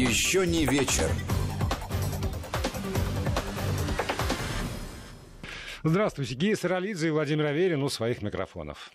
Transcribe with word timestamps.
Еще 0.00 0.46
не 0.46 0.64
вечер. 0.64 1.10
Здравствуйте, 5.84 6.34
Гия 6.36 6.56
Саралидзе 6.56 7.08
и 7.08 7.10
Владимир 7.10 7.44
Аверин 7.44 7.82
у 7.82 7.90
своих 7.90 8.22
микрофонов. 8.22 8.90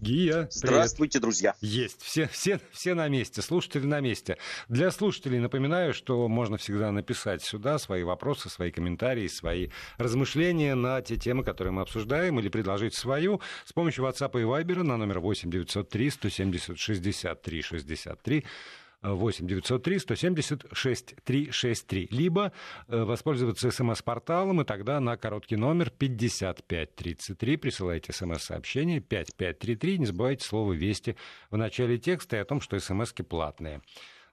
Гия. 0.00 0.48
Здравствуйте, 0.50 1.18
привет. 1.18 1.22
друзья. 1.22 1.54
Есть. 1.60 2.00
Все, 2.00 2.26
все, 2.28 2.58
все 2.70 2.94
на 2.94 3.06
месте. 3.08 3.42
Слушатели 3.42 3.84
на 3.84 4.00
месте. 4.00 4.38
Для 4.70 4.90
слушателей 4.90 5.40
напоминаю, 5.40 5.92
что 5.92 6.26
можно 6.26 6.56
всегда 6.56 6.90
написать 6.90 7.42
сюда 7.42 7.78
свои 7.78 8.04
вопросы, 8.04 8.48
свои 8.48 8.70
комментарии, 8.70 9.28
свои 9.28 9.68
размышления 9.98 10.74
на 10.74 11.02
те 11.02 11.18
темы, 11.18 11.44
которые 11.44 11.72
мы 11.72 11.82
обсуждаем, 11.82 12.40
или 12.40 12.48
предложить 12.48 12.94
свою 12.94 13.42
с 13.66 13.74
помощью 13.74 14.06
WhatsApp 14.06 14.40
и 14.40 14.44
Viber 14.44 14.84
на 14.84 14.96
номер 14.96 15.20
8 15.20 15.50
903 15.50 16.10
170 16.10 16.78
63 16.78 17.62
63 17.62 18.44
8 19.02 19.46
903 19.46 19.98
170 19.98 20.66
6363, 20.72 22.08
либо 22.10 22.52
э, 22.88 23.02
воспользоваться 23.02 23.70
смс-порталом, 23.70 24.60
и 24.60 24.64
тогда 24.64 24.98
на 24.98 25.16
короткий 25.16 25.56
номер 25.56 25.90
5533 25.90 27.56
присылайте 27.56 28.12
смс-сообщение 28.12 29.00
5533, 29.00 29.98
не 29.98 30.06
забывайте 30.06 30.44
слово 30.44 30.72
«Вести» 30.72 31.16
в 31.50 31.56
начале 31.56 31.98
текста 31.98 32.36
и 32.36 32.40
о 32.40 32.44
том, 32.44 32.60
что 32.60 32.78
смс-ки 32.78 33.22
платные. 33.22 33.82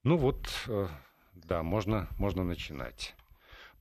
Ну 0.03 0.17
вот, 0.17 0.47
э, 0.67 0.87
да, 1.35 1.61
можно, 1.61 2.07
можно 2.17 2.43
начинать 2.43 3.15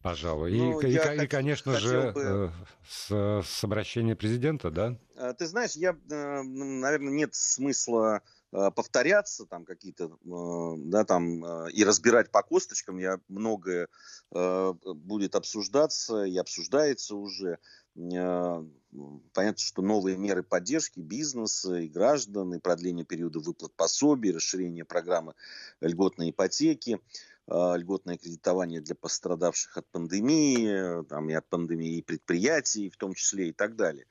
пожалуй. 0.03 0.53
Ну, 0.53 0.81
и, 0.83 0.91
и, 0.91 1.25
и, 1.25 1.27
конечно 1.27 1.79
же, 1.79 2.13
бы... 2.13 2.23
Э, 2.23 2.51
с, 2.87 3.43
с 3.43 3.65
обращения 3.65 4.15
президента, 4.15 4.71
да? 4.71 4.99
Ты 5.39 5.47
знаешь, 5.47 5.73
я, 5.77 5.97
наверное, 6.11 7.11
нет 7.11 7.35
смысла 7.35 8.21
повторяться, 8.55 9.47
там 9.47 9.65
какие-то, 9.65 10.05
э, 10.05 10.75
да, 10.79 11.05
там, 11.05 11.45
э, 11.45 11.73
и 11.73 11.83
разбирать 11.83 12.31
по 12.31 12.43
косточкам, 12.43 12.99
я 12.99 13.19
многое 13.29 13.89
будет 14.31 15.35
обсуждаться 15.37 16.25
и 16.25 16.37
обсуждается 16.37 17.15
уже. 17.15 17.59
Понятно, 17.95 19.59
что 19.59 19.83
новые 19.83 20.17
меры 20.17 20.43
поддержки 20.43 20.99
бизнеса 20.99 21.77
и 21.77 21.89
граждан, 21.89 22.55
и 22.55 22.59
продление 22.59 23.05
периода 23.05 23.39
выплат 23.39 23.73
пособий, 23.75 24.33
расширение 24.33 24.85
программы 24.85 25.35
льготной 25.81 26.31
ипотеки, 26.31 27.01
льготное 27.47 28.17
кредитование 28.17 28.81
для 28.81 28.97
пострадавших 28.97 29.77
от 29.77 29.87
пандемии, 29.89 31.05
там, 31.05 31.31
и 31.31 31.35
от 31.35 31.47
пандемии 31.47 31.99
и 31.99 32.03
предприятий, 32.03 32.91
в 32.91 32.97
том 32.97 33.15
числе 33.15 33.51
и 33.51 33.53
так 33.53 33.77
далее. 33.77 34.07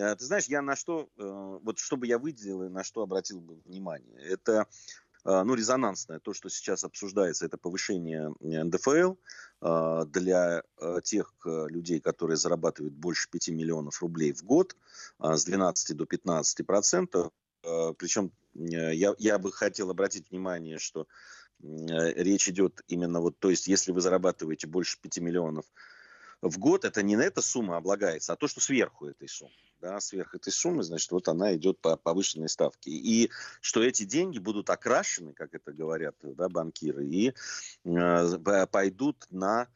Э, 0.00 0.16
ты 0.16 0.24
знаешь, 0.24 0.46
я 0.46 0.62
на 0.62 0.76
что, 0.76 1.08
э, 1.16 1.58
вот 1.62 1.78
что 1.78 1.96
бы 1.96 2.06
я 2.06 2.18
выделил 2.18 2.62
и 2.62 2.68
на 2.68 2.82
что 2.84 3.02
обратил 3.02 3.40
бы 3.40 3.56
внимание, 3.66 4.18
это 4.20 4.66
э, 5.24 5.42
ну, 5.42 5.54
резонансное, 5.54 6.20
то, 6.20 6.32
что 6.32 6.48
сейчас 6.48 6.84
обсуждается, 6.84 7.44
это 7.44 7.58
повышение 7.58 8.34
НДФЛ 8.40 9.14
для 10.06 10.62
тех 11.04 11.34
людей, 11.44 12.00
которые 12.00 12.38
зарабатывают 12.38 12.94
больше 12.94 13.28
5 13.30 13.50
миллионов 13.50 14.00
рублей 14.00 14.32
в 14.32 14.42
год, 14.42 14.74
с 15.18 15.44
12 15.44 15.94
до 15.94 16.06
15 16.06 16.66
процентов. 16.66 17.30
Причем 17.60 18.32
я, 18.54 19.14
я 19.18 19.38
бы 19.38 19.52
хотел 19.52 19.90
обратить 19.90 20.30
внимание, 20.30 20.78
что 20.78 21.06
речь 21.62 22.48
идет 22.48 22.80
именно 22.88 23.20
вот, 23.20 23.38
то 23.38 23.50
есть, 23.50 23.66
если 23.66 23.92
вы 23.92 24.00
зарабатываете 24.00 24.66
больше 24.66 24.98
5 25.02 25.18
миллионов 25.18 25.66
в 26.42 26.58
год, 26.58 26.84
это 26.84 27.02
не 27.02 27.16
на 27.16 27.22
эта 27.22 27.42
сумма 27.42 27.76
облагается, 27.76 28.32
а 28.32 28.36
то, 28.36 28.48
что 28.48 28.60
сверху 28.60 29.06
этой 29.06 29.28
суммы 29.28 29.52
да, 29.80 30.00
сверх 30.00 30.34
этой 30.34 30.52
суммы, 30.52 30.82
значит, 30.82 31.10
вот 31.10 31.28
она 31.28 31.54
идет 31.56 31.78
по 31.80 31.96
повышенной 31.96 32.48
ставке. 32.48 32.90
И 32.90 33.30
что 33.60 33.82
эти 33.82 34.04
деньги 34.04 34.38
будут 34.38 34.70
окрашены, 34.70 35.32
как 35.32 35.54
это 35.54 35.72
говорят 35.72 36.16
да, 36.22 36.48
банкиры, 36.48 37.06
и 37.06 37.32
э, 37.84 38.66
пойдут 38.70 39.26
на 39.30 39.68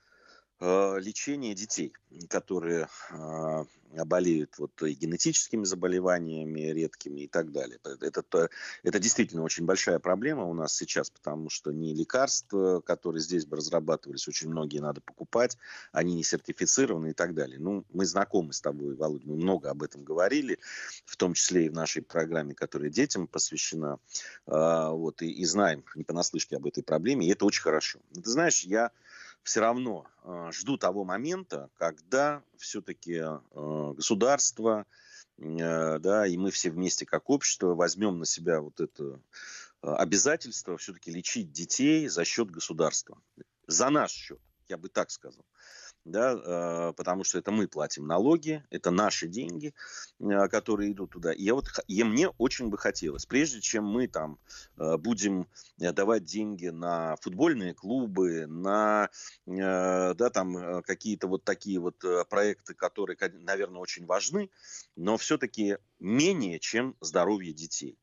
лечение 0.61 1.55
детей, 1.55 1.93
которые 2.29 2.89
э, 3.11 3.65
болеют 4.05 4.59
вот 4.59 4.83
генетическими 4.83 5.65
заболеваниями 5.65 6.61
редкими 6.61 7.23
и 7.23 7.29
так 7.29 7.53
далее. 7.53 7.79
Это, 7.85 8.49
это 8.83 8.99
действительно 8.99 9.43
очень 9.43 9.65
большая 9.65 9.99
проблема 9.99 10.45
у 10.45 10.55
нас 10.55 10.75
сейчас, 10.75 11.11
потому 11.11 11.51
что 11.51 11.73
не 11.73 11.95
лекарства, 11.95 12.81
которые 12.81 13.21
здесь 13.21 13.47
бы 13.47 13.57
разрабатывались, 13.57 14.27
очень 14.27 14.49
многие 14.49 14.79
надо 14.79 15.01
покупать, 15.01 15.59
они 15.93 16.15
не 16.15 16.25
сертифицированы 16.25 17.11
и 17.11 17.15
так 17.15 17.35
далее. 17.35 17.59
Ну, 17.59 17.85
мы 17.93 18.07
знакомы 18.07 18.53
с 18.53 18.61
тобой, 18.61 18.95
Володя, 18.95 19.27
мы 19.27 19.37
много 19.37 19.71
об 19.71 19.83
этом 19.83 20.05
говорили, 20.05 20.59
в 21.05 21.17
том 21.17 21.35
числе 21.35 21.67
и 21.67 21.69
в 21.69 21.75
нашей 21.75 22.03
программе, 22.03 22.55
которая 22.55 22.91
детям 22.91 23.27
посвящена, 23.27 23.99
э, 24.47 24.89
вот, 24.91 25.23
и, 25.23 25.31
и 25.31 25.45
знаем 25.45 25.85
не 25.95 26.05
понаслышке 26.05 26.57
об 26.57 26.67
этой 26.67 26.83
проблеме, 26.83 27.27
и 27.27 27.31
это 27.31 27.45
очень 27.45 27.63
хорошо. 27.63 28.01
Ты 28.13 28.29
знаешь, 28.29 28.63
я 28.63 28.91
все 29.45 29.61
равно 29.61 30.07
э, 30.25 30.51
жду 30.53 30.77
того 30.77 31.05
момента, 31.05 31.71
когда 31.75 32.43
все-таки 32.57 33.23
э, 33.23 33.93
государство, 33.95 34.87
э, 35.39 35.99
да, 35.99 36.27
и 36.27 36.37
мы 36.37 36.51
все 36.51 36.71
вместе 36.71 37.07
как 37.07 37.31
общество 37.31 37.75
возьмем 37.75 38.19
на 38.19 38.25
себя 38.25 38.61
вот 38.61 38.81
это 38.81 39.21
э, 39.83 39.87
обязательство 39.87 40.77
все-таки 40.79 41.13
лечить 41.13 41.53
детей 41.53 42.09
за 42.09 42.25
счет 42.25 42.51
государства. 42.51 43.21
За 43.67 43.91
наш 43.91 44.13
счет, 44.13 44.41
я 44.69 44.79
бы 44.79 44.89
так 44.89 45.11
сказал 45.11 45.45
да, 46.05 46.33
э, 46.33 46.93
потому 46.97 47.25
что 47.25 47.39
это 47.39 47.51
мы 47.51 47.67
платим 47.67 48.07
налоги, 48.07 48.63
это 48.71 48.91
наши 48.91 49.27
деньги, 49.27 49.75
э, 50.21 50.49
которые 50.49 50.93
идут 50.93 51.13
туда. 51.13 51.33
И 51.33 51.43
я 51.43 51.55
вот, 51.55 51.67
и 51.87 52.05
мне 52.05 52.29
очень 52.29 52.69
бы 52.69 52.79
хотелось, 52.79 53.27
прежде 53.27 53.61
чем 53.61 53.85
мы 53.85 54.07
там 54.07 54.39
э, 54.77 54.97
будем 54.99 55.49
давать 55.79 56.25
деньги 56.25 56.69
на 56.69 57.17
футбольные 57.17 57.75
клубы, 57.75 58.47
на, 58.47 59.09
да, 59.47 60.31
там 60.31 60.83
какие-то 60.83 61.27
вот 61.27 61.45
такие 61.45 61.79
вот 61.79 62.03
проекты, 62.29 62.75
которые, 62.75 63.17
наверное, 63.41 63.81
очень 63.81 64.07
важны, 64.07 64.51
но 64.97 65.17
все-таки 65.17 65.79
менее, 66.05 66.59
чем 66.59 66.97
здоровье 67.01 67.53
детей. 67.53 67.99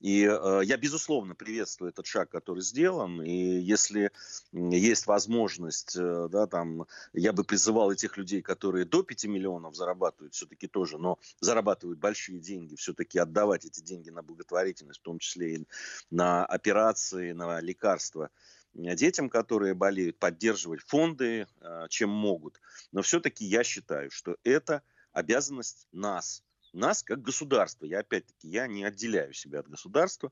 И 0.00 0.24
э, 0.24 0.60
я, 0.64 0.76
безусловно, 0.76 1.34
приветствую 1.34 1.90
этот 1.90 2.06
шаг, 2.06 2.30
который 2.30 2.62
сделан. 2.62 3.22
И 3.22 3.60
если 3.60 4.12
есть 4.52 5.06
возможность, 5.06 5.96
э, 5.96 6.28
да, 6.30 6.46
там, 6.46 6.86
я 7.12 7.32
бы 7.32 7.44
призывал 7.44 7.90
этих 7.90 8.16
людей, 8.16 8.42
которые 8.42 8.84
до 8.84 9.02
5 9.02 9.24
миллионов 9.24 9.74
зарабатывают 9.74 10.34
все-таки 10.34 10.68
тоже, 10.68 10.98
но 10.98 11.18
зарабатывают 11.40 11.98
большие 11.98 12.38
деньги, 12.38 12.76
все-таки 12.76 13.18
отдавать 13.18 13.64
эти 13.64 13.80
деньги 13.80 14.10
на 14.10 14.22
благотворительность, 14.22 15.00
в 15.00 15.04
том 15.04 15.18
числе 15.18 15.56
и 15.56 15.66
на 16.10 16.44
операции, 16.44 17.32
на 17.32 17.60
лекарства 17.60 18.30
детям, 18.74 19.30
которые 19.30 19.74
болеют, 19.74 20.18
поддерживать 20.18 20.80
фонды, 20.82 21.46
э, 21.60 21.86
чем 21.88 22.10
могут. 22.10 22.60
Но 22.92 23.02
все-таки 23.02 23.44
я 23.44 23.64
считаю, 23.64 24.10
что 24.10 24.36
это 24.44 24.82
обязанность 25.12 25.88
нас, 25.92 26.42
нас 26.76 27.02
как 27.02 27.22
государство. 27.22 27.84
Я 27.86 28.00
опять-таки, 28.00 28.48
я 28.48 28.66
не 28.66 28.84
отделяю 28.84 29.32
себя 29.32 29.60
от 29.60 29.68
государства 29.68 30.30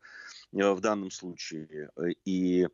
э, 0.53 0.71
в 0.71 0.81
данном 0.81 1.11
случае. 1.11 1.91
Э, 1.97 2.11
и 2.25 2.69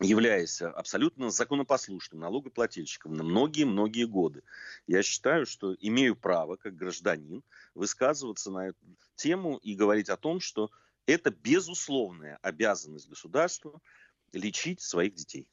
являясь 0.00 0.62
абсолютно 0.62 1.30
законопослушным 1.30 2.20
налогоплательщиком 2.20 3.14
на 3.14 3.22
многие-многие 3.22 4.06
годы, 4.06 4.42
я 4.86 5.02
считаю, 5.02 5.46
что 5.46 5.74
имею 5.74 6.16
право, 6.16 6.56
как 6.56 6.74
гражданин, 6.74 7.42
высказываться 7.74 8.50
на 8.50 8.68
эту 8.68 8.78
тему 9.14 9.58
и 9.58 9.74
говорить 9.74 10.08
о 10.08 10.16
том, 10.16 10.40
что 10.40 10.70
это 11.06 11.30
безусловная 11.30 12.38
обязанность 12.42 13.08
государства 13.08 13.80
лечить 14.32 14.80
своих 14.80 15.14
детей. 15.14 15.46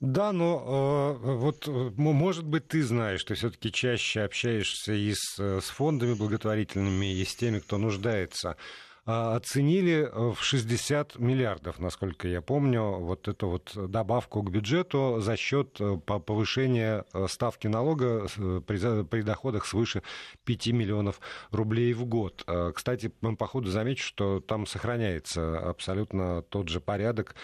Да, 0.00 0.32
но 0.32 1.18
э, 1.24 1.34
вот, 1.36 1.66
может 1.66 2.44
быть, 2.44 2.68
ты 2.68 2.82
знаешь, 2.82 3.20
что 3.20 3.34
все-таки 3.34 3.72
чаще 3.72 4.22
общаешься 4.22 4.92
и 4.92 5.12
с, 5.14 5.38
с 5.38 5.64
фондами 5.64 6.14
благотворительными, 6.14 7.12
и 7.12 7.24
с 7.24 7.34
теми, 7.34 7.58
кто 7.58 7.78
нуждается. 7.78 8.56
А, 9.08 9.36
оценили 9.36 10.10
в 10.12 10.36
60 10.40 11.20
миллиардов, 11.20 11.78
насколько 11.78 12.26
я 12.26 12.42
помню, 12.42 12.82
вот 12.82 13.28
эту 13.28 13.48
вот 13.48 13.72
добавку 13.90 14.42
к 14.42 14.50
бюджету 14.50 15.20
за 15.20 15.36
счет 15.36 15.76
э, 15.80 15.96
повышения 15.96 17.04
э, 17.12 17.26
ставки 17.28 17.68
налога 17.68 18.26
при, 18.66 19.22
доходах 19.22 19.64
свыше 19.64 20.02
5 20.44 20.66
миллионов 20.68 21.20
рублей 21.52 21.92
в 21.92 22.04
год. 22.04 22.44
Кстати, 22.74 23.08
по 23.08 23.46
ходу 23.46 23.70
замечу, 23.70 24.04
что 24.04 24.40
там 24.40 24.66
сохраняется 24.66 25.58
абсолютно 25.58 26.42
тот 26.42 26.68
же 26.68 26.80
порядок 26.80 27.36
Э, 27.36 27.40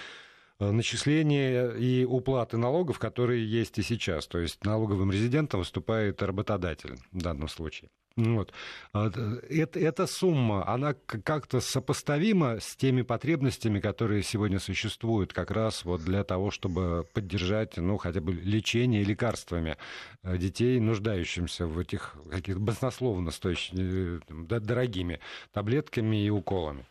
начисления 0.70 1.70
и 1.70 2.05
уплаты 2.05 2.56
налогов, 2.56 2.99
которые 2.99 3.44
есть 3.44 3.79
и 3.79 3.82
сейчас. 3.82 4.26
То 4.26 4.38
есть 4.38 4.64
налоговым 4.64 5.11
резидентом 5.11 5.61
выступает 5.61 6.23
работодатель 6.23 6.97
в 7.11 7.23
данном 7.23 7.49
случае. 7.49 7.91
Вот. 8.17 8.53
А, 8.93 9.11
эта, 9.49 9.81
эта 9.81 10.06
сумма, 10.06 10.69
она 10.69 10.94
как-то 10.94 11.61
сопоставима 11.61 12.61
с 12.61 12.76
теми 12.76 13.03
потребностями, 13.03 13.81
которые 13.81 14.23
сегодня 14.23 14.59
существуют 14.59 15.32
как 15.32 15.50
раз 15.50 15.85
вот 15.85 16.03
для 16.03 16.25
того, 16.25 16.50
чтобы 16.50 17.06
поддержать, 17.14 17.76
ну, 17.76 17.97
хотя 17.97 18.20
бы 18.20 18.32
лечение 18.32 19.03
лекарствами 19.03 19.76
э, 20.23 20.37
детей, 20.37 20.79
нуждающимся 20.79 21.67
в 21.67 21.79
этих 21.79 22.17
каких-то 22.31 22.61
баснословно 22.61 23.31
стоящими, 23.31 24.20
э, 24.29 24.61
дорогими 24.61 25.20
таблетками 25.53 26.25
и 26.25 26.31
уколами. 26.31 26.85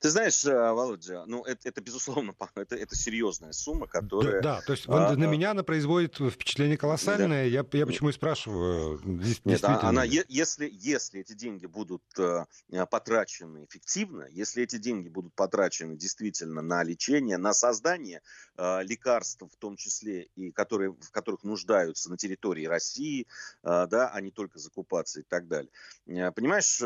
Ты 0.00 0.10
знаешь, 0.10 0.44
э, 0.44 0.72
Володя, 0.72 1.24
ну 1.26 1.42
это, 1.44 1.68
это 1.68 1.80
безусловно, 1.80 2.34
это, 2.54 2.76
это 2.76 2.94
серьезная 2.94 3.52
сумма, 3.52 3.86
которая... 3.86 4.42
Да, 4.42 4.56
да 4.56 4.62
то 4.62 4.72
есть 4.72 4.84
а, 4.88 5.16
на 5.16 5.26
а, 5.26 5.30
меня 5.30 5.52
она 5.52 5.62
производит 5.62 6.16
впечатление 6.16 6.76
колоссальное, 6.76 7.44
да. 7.44 7.48
я, 7.48 7.64
я 7.72 7.86
почему 7.86 8.10
и 8.10 8.12
спрашиваю. 8.12 9.00
Нет, 9.44 9.64
а 9.64 9.88
она, 9.88 10.04
если, 10.04 10.68
если 10.70 11.20
эти 11.20 11.32
деньги 11.32 11.66
будут 11.66 12.02
э, 12.18 12.44
потрачены 12.90 13.64
эффективно, 13.64 14.26
если 14.30 14.62
эти 14.62 14.76
деньги 14.76 15.08
будут 15.08 15.34
потрачены 15.34 15.96
действительно 15.96 16.62
на 16.62 16.82
лечение, 16.82 17.38
на 17.38 17.54
создание 17.54 18.20
э, 18.56 18.82
лекарств, 18.82 19.42
в 19.42 19.56
том 19.56 19.76
числе, 19.76 20.28
и 20.36 20.50
которые, 20.50 20.92
в 20.92 21.10
которых 21.10 21.42
нуждаются 21.42 22.10
на 22.10 22.16
территории 22.16 22.66
России, 22.66 23.26
э, 23.62 23.86
да, 23.88 24.10
а 24.12 24.20
не 24.20 24.30
только 24.30 24.58
закупаться 24.58 25.20
и 25.20 25.22
так 25.22 25.48
далее. 25.48 25.70
Э, 26.06 26.30
понимаешь, 26.32 26.82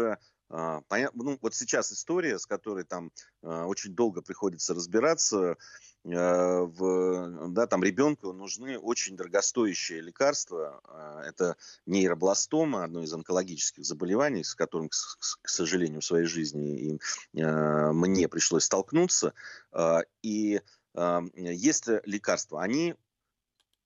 понятно, 0.48 1.24
ну, 1.24 1.38
вот 1.42 1.54
сейчас 1.54 1.92
история, 1.92 2.38
с 2.38 2.46
которой 2.46 2.84
там 2.84 3.12
а, 3.42 3.66
очень 3.66 3.94
долго 3.94 4.22
приходится 4.22 4.74
разбираться, 4.74 5.56
а, 6.06 6.60
в, 6.62 7.48
да, 7.50 7.66
там 7.66 7.84
ребенку 7.84 8.32
нужны 8.32 8.78
очень 8.78 9.16
дорогостоящие 9.16 10.00
лекарства. 10.00 10.80
Это 11.26 11.56
нейробластома, 11.86 12.84
одно 12.84 13.02
из 13.02 13.12
онкологических 13.12 13.84
заболеваний, 13.84 14.44
с 14.44 14.54
которым, 14.54 14.88
к 14.88 15.48
сожалению, 15.48 16.00
в 16.00 16.04
своей 16.04 16.26
жизни 16.26 16.78
и, 16.78 17.00
мне 17.34 18.28
пришлось 18.28 18.64
столкнуться. 18.64 19.34
И 20.22 20.60
есть 21.34 21.88
лекарства, 22.04 22.62
они 22.62 22.94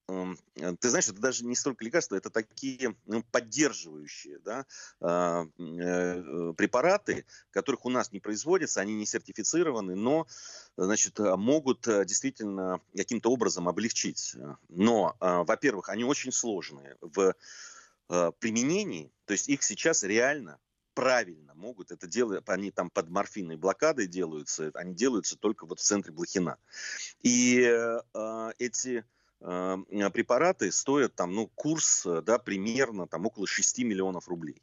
ты 0.06 0.88
знаешь, 0.88 1.08
это 1.08 1.20
даже 1.20 1.44
не 1.44 1.54
столько 1.54 1.84
лекарства, 1.84 2.16
это 2.16 2.30
такие 2.30 2.96
ну, 3.06 3.22
поддерживающие 3.30 4.38
да, 4.40 4.66
а, 5.00 5.46
э, 5.58 6.52
препараты, 6.56 7.24
которых 7.50 7.84
у 7.84 7.90
нас 7.90 8.12
не 8.12 8.20
производятся, 8.20 8.80
они 8.80 8.94
не 8.94 9.06
сертифицированы, 9.06 9.94
но 9.94 10.26
значит, 10.76 11.18
могут 11.18 11.86
э, 11.88 12.04
действительно 12.04 12.80
каким-то 12.94 13.30
образом 13.30 13.68
облегчить. 13.68 14.34
Но, 14.68 15.16
во-первых, 15.20 15.88
они 15.88 16.04
очень 16.04 16.32
сложные 16.32 16.96
в 17.00 17.34
применении, 18.40 19.10
то 19.24 19.32
есть 19.32 19.48
их 19.48 19.62
сейчас 19.62 20.02
реально 20.02 20.58
правильно 20.94 21.54
могут 21.54 21.90
это 21.90 22.06
делать, 22.06 22.42
они 22.46 22.70
там 22.70 22.90
под 22.90 23.08
морфиной 23.08 23.56
блокадой 23.56 24.06
делаются, 24.06 24.70
они 24.74 24.94
делаются 24.94 25.38
только 25.38 25.64
вот 25.64 25.80
в 25.80 25.82
центре 25.82 26.12
Блохина. 26.12 26.58
И 27.22 27.62
э, 27.62 28.50
эти 28.58 29.02
Э, 29.02 29.02
препараты 29.42 30.70
стоят 30.70 31.14
там, 31.14 31.34
ну, 31.34 31.48
курс, 31.54 32.06
э, 32.06 32.22
да, 32.22 32.38
примерно 32.38 33.06
там 33.06 33.26
около 33.26 33.46
6 33.46 33.78
миллионов 33.78 34.28
рублей. 34.28 34.62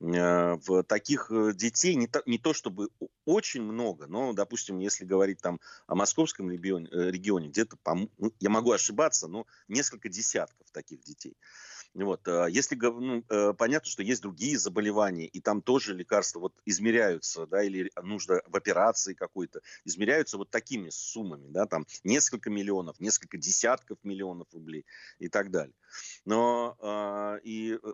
Э, 0.00 0.54
в 0.66 0.82
таких 0.84 1.30
детей 1.54 1.94
не 1.94 2.06
то, 2.06 2.22
не 2.26 2.38
то 2.38 2.52
чтобы 2.52 2.90
очень 3.24 3.62
много, 3.62 4.06
но, 4.06 4.32
допустим, 4.32 4.78
если 4.78 5.04
говорить 5.04 5.40
там 5.40 5.60
о 5.86 5.94
московском 5.94 6.50
регионе, 6.50 6.88
регионе 6.90 7.48
где-то, 7.48 7.76
ну, 8.18 8.32
я 8.40 8.50
могу 8.50 8.72
ошибаться, 8.72 9.28
но 9.28 9.46
несколько 9.68 10.08
десятков 10.08 10.70
таких 10.72 11.02
детей. 11.02 11.36
Вот. 11.94 12.26
А 12.26 12.46
если 12.46 12.74
ну, 12.76 13.22
э, 13.28 13.52
понятно, 13.52 13.88
что 13.88 14.02
есть 14.02 14.22
другие 14.22 14.58
заболевания, 14.58 15.26
и 15.26 15.40
там 15.40 15.60
тоже 15.60 15.94
лекарства 15.94 16.40
вот 16.40 16.54
измеряются, 16.64 17.46
да, 17.46 17.62
или 17.62 17.90
нужно 18.02 18.40
в 18.46 18.56
операции 18.56 19.14
какой-то, 19.14 19.60
измеряются 19.84 20.38
вот 20.38 20.50
такими 20.50 20.88
суммами, 20.90 21.48
да, 21.48 21.66
там 21.66 21.86
несколько 22.04 22.50
миллионов, 22.50 22.98
несколько 22.98 23.36
десятков 23.36 23.98
миллионов 24.02 24.48
рублей 24.52 24.86
и 25.18 25.28
так 25.28 25.50
далее. 25.50 25.74
Но 26.24 26.76
э, 26.80 27.40
и 27.44 27.78
э, 27.82 27.92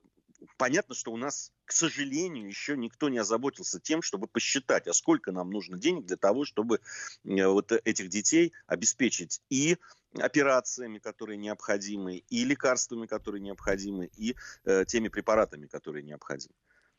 понятно, 0.56 0.94
что 0.94 1.12
у 1.12 1.16
нас, 1.16 1.52
к 1.64 1.72
сожалению, 1.72 2.46
еще 2.46 2.76
никто 2.76 3.08
не 3.08 3.18
озаботился 3.18 3.80
тем, 3.80 4.02
чтобы 4.02 4.26
посчитать, 4.26 4.86
а 4.86 4.92
сколько 4.92 5.32
нам 5.32 5.50
нужно 5.50 5.78
денег 5.78 6.06
для 6.06 6.16
того, 6.16 6.44
чтобы 6.44 6.80
вот 7.24 7.72
этих 7.72 8.08
детей 8.08 8.52
обеспечить 8.66 9.40
и 9.50 9.78
операциями, 10.18 10.98
которые 10.98 11.36
необходимы, 11.36 12.18
и 12.28 12.44
лекарствами, 12.44 13.06
которые 13.06 13.42
необходимы, 13.42 14.10
и 14.16 14.36
э, 14.64 14.84
теми 14.86 15.08
препаратами, 15.08 15.66
которые 15.66 16.02
необходимы. 16.02 16.54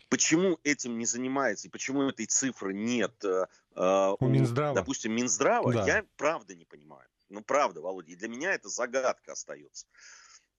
Почему 0.10 0.60
этим 0.64 0.98
не 0.98 1.06
занимается 1.06 1.68
и 1.68 1.72
почему 1.72 2.04
этой 2.04 2.26
цифры 2.26 2.74
нет 2.74 3.14
э, 3.24 3.46
э 3.76 4.16
у, 4.20 4.28
Минздрава. 4.28 4.76
допустим, 4.76 5.14
Минздрава, 5.14 5.74
да. 5.74 5.86
я 5.86 6.06
правда 6.18 6.56
не 6.56 6.66
понимаю. 6.66 7.08
Ну, 7.30 7.44
правда, 7.44 7.82
Володя, 7.82 8.12
и 8.12 8.16
для 8.16 8.28
меня 8.28 8.54
это 8.54 8.70
загадка 8.70 9.34
остается. 9.34 9.86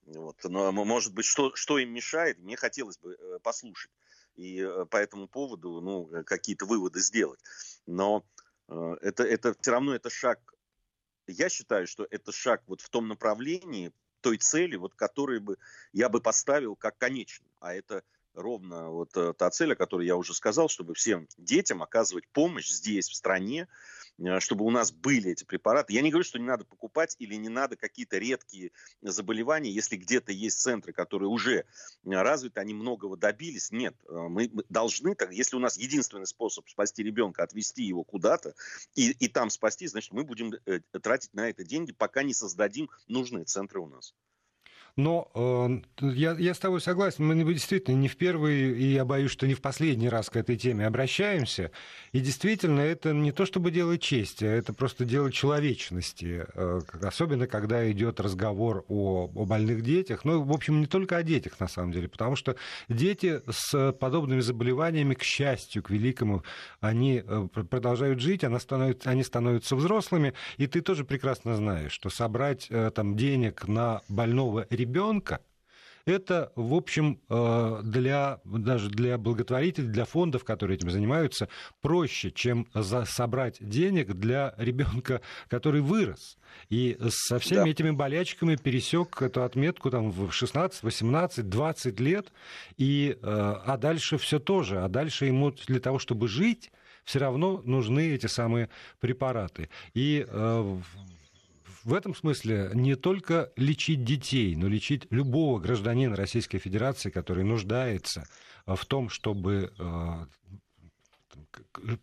Вот. 0.05 0.37
Но, 0.43 0.71
может 0.71 1.13
быть, 1.13 1.25
что, 1.25 1.55
что 1.55 1.77
им 1.77 1.93
мешает, 1.93 2.39
мне 2.39 2.55
хотелось 2.55 2.97
бы 2.97 3.13
э, 3.13 3.39
послушать. 3.39 3.91
И 4.35 4.61
э, 4.61 4.85
по 4.85 4.97
этому 4.97 5.27
поводу 5.27 5.81
ну, 5.81 6.23
какие-то 6.25 6.65
выводы 6.65 6.99
сделать. 6.99 7.39
Но 7.85 8.25
э, 8.67 8.95
это, 9.01 9.23
это 9.23 9.55
все 9.59 9.71
равно 9.71 9.93
это 9.93 10.09
шаг 10.09 10.39
я 11.27 11.49
считаю, 11.49 11.87
что 11.87 12.07
это 12.09 12.31
шаг 12.31 12.63
вот 12.67 12.81
в 12.81 12.89
том 12.89 13.07
направлении, 13.07 13.91
той 14.21 14.37
цели, 14.37 14.75
вот, 14.75 14.93
которой 14.93 15.39
бы 15.39 15.57
я 15.93 16.09
бы 16.09 16.21
поставил 16.21 16.75
как 16.75 16.97
конечную. 16.97 17.51
А 17.59 17.73
это 17.73 18.03
ровно 18.33 18.89
вот 18.89 19.15
э, 19.15 19.33
та 19.33 19.49
цель, 19.49 19.73
о 19.73 19.75
которой 19.75 20.07
я 20.07 20.15
уже 20.15 20.33
сказал, 20.33 20.69
чтобы 20.69 20.93
всем 20.93 21.27
детям 21.37 21.83
оказывать 21.83 22.27
помощь 22.29 22.69
здесь, 22.69 23.09
в 23.09 23.15
стране, 23.15 23.67
э, 24.19 24.39
чтобы 24.39 24.65
у 24.65 24.69
нас 24.69 24.91
были 24.91 25.31
эти 25.31 25.43
препараты. 25.43 25.93
Я 25.93 26.01
не 26.01 26.09
говорю, 26.09 26.23
что 26.23 26.39
не 26.39 26.45
надо 26.45 26.65
покупать 26.65 27.15
или 27.19 27.35
не 27.35 27.49
надо 27.49 27.75
какие-то 27.75 28.17
редкие 28.17 28.71
заболевания, 29.01 29.71
если 29.71 29.95
где-то 29.95 30.31
есть 30.31 30.59
центры, 30.61 30.93
которые 30.93 31.29
уже 31.29 31.59
э, 31.59 31.63
развиты, 32.03 32.59
они 32.59 32.73
многого 32.73 33.17
добились. 33.17 33.71
Нет, 33.71 33.95
мы 34.09 34.49
должны, 34.69 35.15
так, 35.15 35.31
если 35.33 35.55
у 35.55 35.59
нас 35.59 35.77
единственный 35.77 36.27
способ 36.27 36.69
спасти 36.69 37.03
ребенка, 37.03 37.43
отвести 37.43 37.83
его 37.83 38.03
куда-то 38.03 38.55
и, 38.95 39.11
и 39.11 39.27
там 39.27 39.49
спасти, 39.49 39.87
значит, 39.87 40.11
мы 40.11 40.23
будем 40.23 40.53
тратить 41.01 41.33
на 41.33 41.49
это 41.49 41.63
деньги, 41.63 41.91
пока 41.91 42.23
не 42.23 42.33
создадим 42.33 42.89
нужные 43.07 43.45
центры 43.45 43.79
у 43.79 43.87
нас. 43.87 44.13
Но 44.95 45.31
э, 45.33 46.05
я, 46.13 46.33
я 46.33 46.53
с 46.53 46.59
тобой 46.59 46.81
согласен, 46.81 47.25
мы 47.25 47.53
действительно 47.53 47.95
не 47.95 48.07
в 48.07 48.17
первый, 48.17 48.77
и 48.77 48.93
я 48.93 49.05
боюсь, 49.05 49.31
что 49.31 49.47
не 49.47 49.53
в 49.53 49.61
последний 49.61 50.09
раз 50.09 50.29
к 50.29 50.35
этой 50.35 50.57
теме 50.57 50.85
обращаемся. 50.85 51.71
И 52.11 52.19
действительно, 52.19 52.81
это 52.81 53.13
не 53.13 53.31
то, 53.31 53.45
чтобы 53.45 53.71
делать 53.71 54.01
честь, 54.01 54.43
а 54.43 54.47
это 54.47 54.73
просто 54.73 55.05
дело 55.05 55.31
человечности. 55.31 56.45
Э, 56.53 56.81
особенно, 57.01 57.47
когда 57.47 57.89
идет 57.91 58.19
разговор 58.19 58.83
о, 58.87 59.29
о 59.33 59.45
больных 59.45 59.81
детях. 59.81 60.25
Ну, 60.25 60.43
в 60.43 60.51
общем, 60.51 60.81
не 60.81 60.87
только 60.87 61.17
о 61.17 61.23
детях, 61.23 61.59
на 61.59 61.67
самом 61.67 61.91
деле, 61.91 62.09
потому 62.09 62.35
что 62.35 62.55
дети 62.89 63.41
с 63.49 63.93
подобными 63.93 64.41
заболеваниями, 64.41 65.13
к 65.13 65.23
счастью, 65.23 65.83
к 65.83 65.89
великому, 65.89 66.43
они 66.79 67.23
э, 67.25 67.47
продолжают 67.47 68.19
жить, 68.19 68.43
они 68.43 68.59
становятся, 68.59 69.09
они 69.09 69.23
становятся 69.23 69.75
взрослыми, 69.75 70.33
и 70.57 70.67
ты 70.67 70.81
тоже 70.81 71.05
прекрасно 71.05 71.55
знаешь, 71.55 71.91
что 71.91 72.09
собрать 72.09 72.67
э, 72.69 72.91
там 72.93 73.15
денег 73.15 73.67
на 73.67 74.01
больного 74.09 74.67
ребенка, 74.69 74.80
это, 76.05 76.51
в 76.55 76.73
общем, 76.73 77.19
э, 77.29 77.81
для, 77.83 78.39
даже 78.43 78.89
для 78.89 79.17
благотворителей, 79.17 79.87
для 79.87 80.05
фондов, 80.05 80.43
которые 80.43 80.75
этим 80.75 80.89
занимаются, 80.89 81.47
проще, 81.81 82.31
чем 82.31 82.67
за, 82.73 83.05
собрать 83.05 83.57
денег 83.59 84.13
для 84.13 84.53
ребенка, 84.57 85.21
который 85.47 85.81
вырос. 85.81 86.37
И 86.69 86.97
со 87.09 87.39
всеми 87.39 87.65
да. 87.65 87.69
этими 87.69 87.91
болячками 87.91 88.55
пересек 88.55 89.21
эту 89.21 89.43
отметку 89.43 89.89
там, 89.89 90.11
в 90.11 90.31
16, 90.31 90.83
18, 90.83 91.49
20 91.49 91.99
лет. 91.99 92.31
И, 92.77 93.17
э, 93.21 93.55
а 93.65 93.77
дальше 93.77 94.17
все 94.17 94.39
тоже. 94.39 94.83
А 94.83 94.89
дальше 94.89 95.25
ему 95.25 95.51
для 95.51 95.79
того, 95.79 95.99
чтобы 95.99 96.27
жить, 96.27 96.71
все 97.03 97.19
равно 97.19 97.61
нужны 97.65 98.11
эти 98.11 98.27
самые 98.27 98.69
препараты. 98.99 99.69
И 99.93 100.25
э, 100.27 100.77
в 101.83 101.93
этом 101.93 102.15
смысле 102.15 102.71
не 102.73 102.95
только 102.95 103.51
лечить 103.55 104.03
детей, 104.03 104.55
но 104.55 104.67
лечить 104.67 105.07
любого 105.09 105.59
гражданина 105.59 106.15
Российской 106.15 106.59
Федерации, 106.59 107.09
который 107.09 107.43
нуждается 107.43 108.27
в 108.65 108.85
том, 108.85 109.09
чтобы 109.09 109.73
э, 109.77 110.25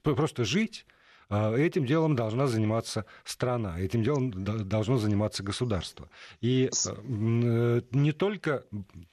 просто 0.03 0.45
жить, 0.45 0.87
э, 1.31 1.57
Этим 1.57 1.85
делом 1.87 2.17
должна 2.17 2.47
заниматься 2.47 3.05
страна, 3.25 3.79
этим 3.79 4.03
делом 4.03 4.31
должно 4.69 4.97
заниматься 4.97 5.43
государство. 5.43 6.09
И 6.41 6.71
э, 6.71 7.83
не 7.91 8.13
только 8.13 8.65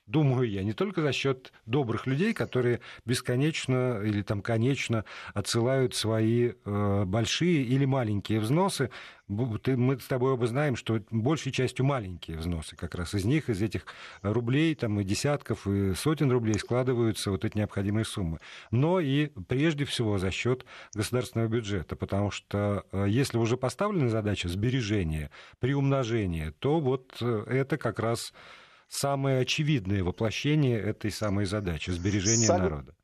думаю 0.08 0.50
я, 0.50 0.64
не 0.64 0.74
только 0.74 1.02
за 1.02 1.12
счет 1.12 1.52
добрых 1.66 2.06
людей, 2.08 2.34
которые 2.34 2.80
бесконечно 3.06 4.02
или 4.04 4.22
там 4.22 4.42
конечно 4.42 5.04
отсылают 5.34 5.96
свои 5.96 6.54
э, 6.54 7.04
большие 7.06 7.64
или 7.64 7.86
маленькие 7.86 8.40
взносы. 8.40 8.92
Мы 9.28 10.00
с 10.00 10.06
тобой 10.06 10.34
оба 10.34 10.46
знаем, 10.46 10.76
что 10.76 11.02
большей 11.10 11.52
частью 11.52 11.86
маленькие 11.86 12.38
взносы 12.38 12.76
как 12.76 12.94
раз 12.94 13.14
из 13.16 13.26
них, 13.26 13.50
из 13.50 13.62
этих 13.62 13.86
рублей, 14.22 14.76
там 14.76 15.00
и 15.00 15.04
десятков, 15.04 15.68
и 15.68 15.96
сотен 15.96 16.32
рублей 16.32 16.60
складываются 16.60 17.32
вот 17.32 17.44
эти 17.44 17.58
необходимые 17.58 18.06
суммы. 18.06 18.40
Но 18.70 19.00
и 19.00 19.28
прежде 19.48 19.86
всего 19.86 20.20
за 20.20 20.30
счет 20.30 20.66
государственного 20.94 21.48
бюджета, 21.48 21.96
потому 21.96 22.30
что 22.30 22.86
э, 22.92 23.06
если 23.10 23.38
уже 23.38 23.58
поставлена 23.58 24.10
задача 24.10 24.48
сбережения, 24.48 25.32
приумножения, 25.60 26.52
то 26.60 26.80
вот 26.80 27.18
э, 27.22 27.44
это 27.48 27.78
как 27.78 28.00
раз 28.00 28.32
самое 28.88 29.40
очевидное 29.40 30.04
воплощение 30.04 30.80
этой 30.80 31.12
самой 31.12 31.46
задачи– 31.46 31.90
сбережения 31.92 32.46
Сог... 32.46 32.60
народа. 32.60 32.96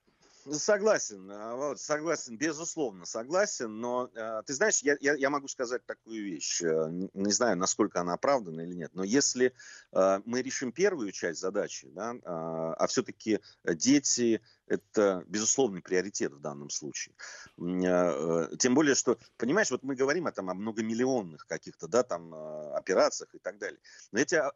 Согласен, 0.50 1.30
а, 1.30 1.56
вот, 1.56 1.80
согласен, 1.80 2.36
безусловно, 2.36 3.06
согласен, 3.06 3.80
но 3.80 4.10
э, 4.16 4.42
ты 4.46 4.54
знаешь, 4.54 4.80
я, 4.80 4.98
я, 5.00 5.14
я 5.14 5.30
могу 5.30 5.48
сказать 5.48 5.86
такую 5.86 6.24
вещь, 6.24 6.64
э, 6.64 6.88
не 7.14 7.32
знаю, 7.32 7.58
насколько 7.58 8.02
она 8.02 8.14
оправдана 8.14 8.62
или 8.62 8.74
нет, 8.74 8.90
но 8.94 9.04
если 9.04 9.54
э, 9.92 10.20
мы 10.26 10.42
решим 10.42 10.72
первую 10.72 11.12
часть 11.12 11.40
задачи, 11.40 11.90
да, 11.92 12.16
э, 12.16 12.20
а 12.26 12.88
все-таки 12.88 13.40
дети 13.64 14.42
это 14.66 15.24
безусловный 15.28 15.82
приоритет 15.82 16.34
в 16.34 16.40
данном 16.40 16.72
случае. 16.72 17.14
Э, 17.60 18.48
тем 18.58 18.74
более, 18.74 18.96
что, 18.96 19.20
понимаешь, 19.38 19.70
вот 19.70 19.84
мы 19.84 19.96
говорим 19.96 20.26
о, 20.26 20.32
там, 20.32 20.50
о 20.50 20.56
многомиллионных 20.56 21.46
каких-то, 21.46 21.88
да, 21.88 22.02
там, 22.02 22.34
операциях 22.74 23.36
и 23.36 23.40
так 23.40 23.60
далее, 23.60 23.80
но 24.12 24.18
я 24.18 24.26
тебя 24.26 24.52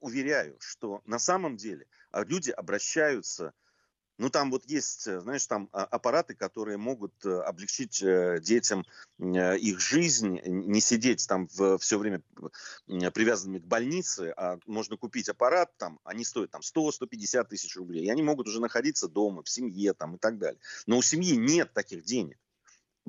уверяю, 0.00 0.56
что 0.58 1.00
на 1.04 1.20
самом 1.20 1.56
деле 1.56 1.86
люди 2.12 2.50
обращаются 2.50 3.52
ну, 4.18 4.30
там 4.30 4.50
вот 4.50 4.64
есть, 4.66 5.06
э, 5.06 5.20
знаешь, 5.20 5.46
там 5.46 5.68
а, 5.72 5.84
аппараты, 5.84 6.34
которые 6.34 6.76
могут 6.76 7.14
э, 7.24 7.40
облегчить 7.40 8.02
э, 8.02 8.40
детям 8.40 8.84
их 9.18 9.80
жизнь, 9.80 10.40
не 10.44 10.80
сидеть 10.80 11.26
там 11.26 11.48
все 11.48 11.98
время 11.98 12.22
привязанными 12.86 13.58
к 13.58 13.64
больнице, 13.64 14.32
а 14.36 14.58
можно 14.66 14.96
купить 14.96 15.28
аппарат, 15.28 15.76
там, 15.76 15.98
они 16.04 16.24
стоят 16.24 16.52
там 16.52 16.60
100-150 16.60 17.44
тысяч 17.48 17.76
рублей, 17.76 18.04
и 18.04 18.10
они 18.10 18.22
могут 18.22 18.46
уже 18.46 18.60
находиться 18.60 19.08
дома, 19.08 19.42
в 19.42 19.48
семье 19.48 19.92
там 19.92 20.14
и 20.14 20.18
так 20.18 20.38
далее. 20.38 20.60
Но 20.86 20.98
у 20.98 21.02
семьи 21.02 21.36
нет 21.36 21.72
таких 21.72 22.04
денег, 22.04 22.38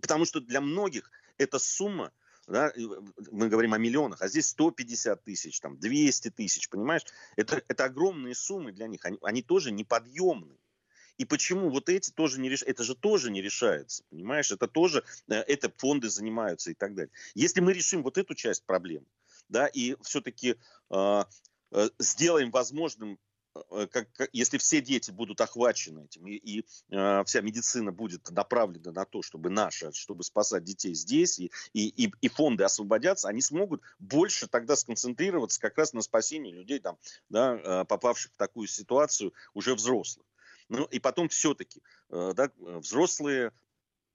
потому 0.02 0.26
что 0.26 0.40
для 0.40 0.62
многих 0.62 1.12
эта 1.38 1.60
сумма 1.60 2.12
да, 2.48 2.74
мы 3.32 3.48
говорим 3.48 3.76
о 3.76 3.78
миллионах, 3.78 4.24
а 4.24 4.28
здесь 4.28 4.48
150 4.48 5.24
тысяч, 5.24 5.60
там, 5.60 5.78
200 5.78 6.32
тысяч, 6.32 6.70
понимаешь? 6.70 7.04
Это, 7.36 7.62
это 7.68 7.86
огромные 7.86 8.34
суммы 8.34 8.72
для 8.72 8.88
них, 8.88 9.06
они, 9.06 9.20
они 9.22 9.44
тоже 9.44 9.72
неподъемные. 9.72 10.58
И 11.20 11.26
почему 11.26 11.70
вот 11.70 11.90
эти 11.90 12.12
тоже 12.12 12.40
не 12.40 12.48
решаются? 12.48 12.72
Это 12.72 12.84
же 12.86 12.96
тоже 12.96 13.30
не 13.30 13.42
решается, 13.42 14.04
понимаешь? 14.10 14.52
Это 14.52 14.70
тоже, 14.70 15.04
э, 15.28 15.36
это 15.36 15.70
фонды 15.76 16.10
занимаются 16.10 16.72
и 16.72 16.74
так 16.74 16.96
далее. 16.96 17.12
Если 17.36 17.60
мы 17.60 17.74
решим 17.74 18.04
вот 18.04 18.18
эту 18.18 18.36
часть 18.36 18.64
проблем, 18.66 19.06
да, 19.50 19.68
и 19.68 19.98
все-таки 20.02 20.56
э, 20.90 21.24
э, 21.72 21.90
сделаем 22.00 22.52
возможным 22.52 23.20
э, 23.70 23.88
как, 23.92 24.10
как, 24.14 24.30
если 24.32 24.58
все 24.60 24.80
дети 24.80 25.12
будут 25.12 25.42
охвачены 25.42 26.06
этим, 26.06 26.26
и, 26.26 26.36
и 26.36 26.66
э, 26.90 27.24
вся 27.26 27.42
медицина 27.42 27.92
будет 27.92 28.32
направлена 28.32 28.94
на 28.94 29.04
то, 29.04 29.22
чтобы 29.22 29.50
наша, 29.50 29.92
чтобы 29.92 30.24
спасать 30.24 30.64
детей 30.64 30.94
здесь, 30.94 31.38
и, 31.38 31.52
и, 31.74 31.90
и, 32.06 32.14
и 32.22 32.30
фонды 32.30 32.64
освободятся, 32.64 33.28
они 33.28 33.42
смогут 33.42 33.82
больше 34.00 34.48
тогда 34.48 34.78
сконцентрироваться 34.78 35.60
как 35.60 35.78
раз 35.78 35.92
на 35.92 36.02
спасении 36.02 36.54
людей, 36.54 36.80
там, 36.80 36.98
да, 37.28 37.84
попавших 37.84 38.32
в 38.32 38.38
такую 38.38 38.70
ситуацию 38.70 39.34
уже 39.54 39.76
взрослых. 39.76 40.26
Ну 40.70 40.86
и 40.86 41.00
потом 41.00 41.30
все-таки 41.30 41.82
э, 42.10 42.34
да, 42.36 42.52
взрослые 42.58 43.52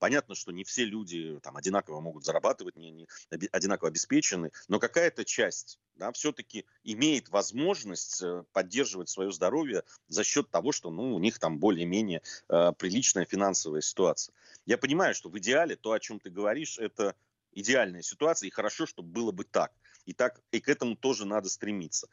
Понятно, 0.04 0.34
что 0.34 0.52
не 0.52 0.64
все 0.64 0.84
люди 0.84 1.38
там, 1.42 1.56
одинаково 1.56 2.00
могут 2.00 2.26
зарабатывать, 2.26 2.76
не, 2.76 2.90
не 2.90 3.08
одинаково 3.52 3.88
обеспечены, 3.88 4.50
но 4.68 4.78
какая-то 4.78 5.24
часть 5.24 5.78
да, 5.94 6.12
все-таки 6.12 6.66
имеет 6.82 7.30
возможность 7.30 8.20
э, 8.22 8.44
поддерживать 8.52 9.08
свое 9.08 9.32
здоровье 9.32 9.82
за 10.08 10.22
счет 10.22 10.50
того, 10.50 10.72
что 10.72 10.90
ну, 10.90 11.14
у 11.14 11.18
них 11.18 11.38
там 11.38 11.58
более-менее 11.58 12.20
э, 12.50 12.72
приличная 12.76 13.24
финансовая 13.24 13.80
ситуация. 13.80 14.34
Я 14.66 14.76
понимаю, 14.76 15.14
что 15.14 15.30
в 15.30 15.38
идеале 15.38 15.74
то, 15.74 15.92
о 15.92 16.00
чем 16.00 16.20
ты 16.20 16.28
говоришь, 16.28 16.78
это 16.78 17.14
идеальная 17.52 18.02
ситуация, 18.02 18.48
и 18.48 18.50
хорошо, 18.50 18.84
чтобы 18.84 19.08
было 19.08 19.32
бы 19.32 19.44
так. 19.44 19.72
И, 20.04 20.12
так, 20.12 20.40
и 20.50 20.60
к 20.60 20.68
этому 20.68 20.96
тоже 20.96 21.24
надо 21.24 21.48
стремиться. 21.48 22.08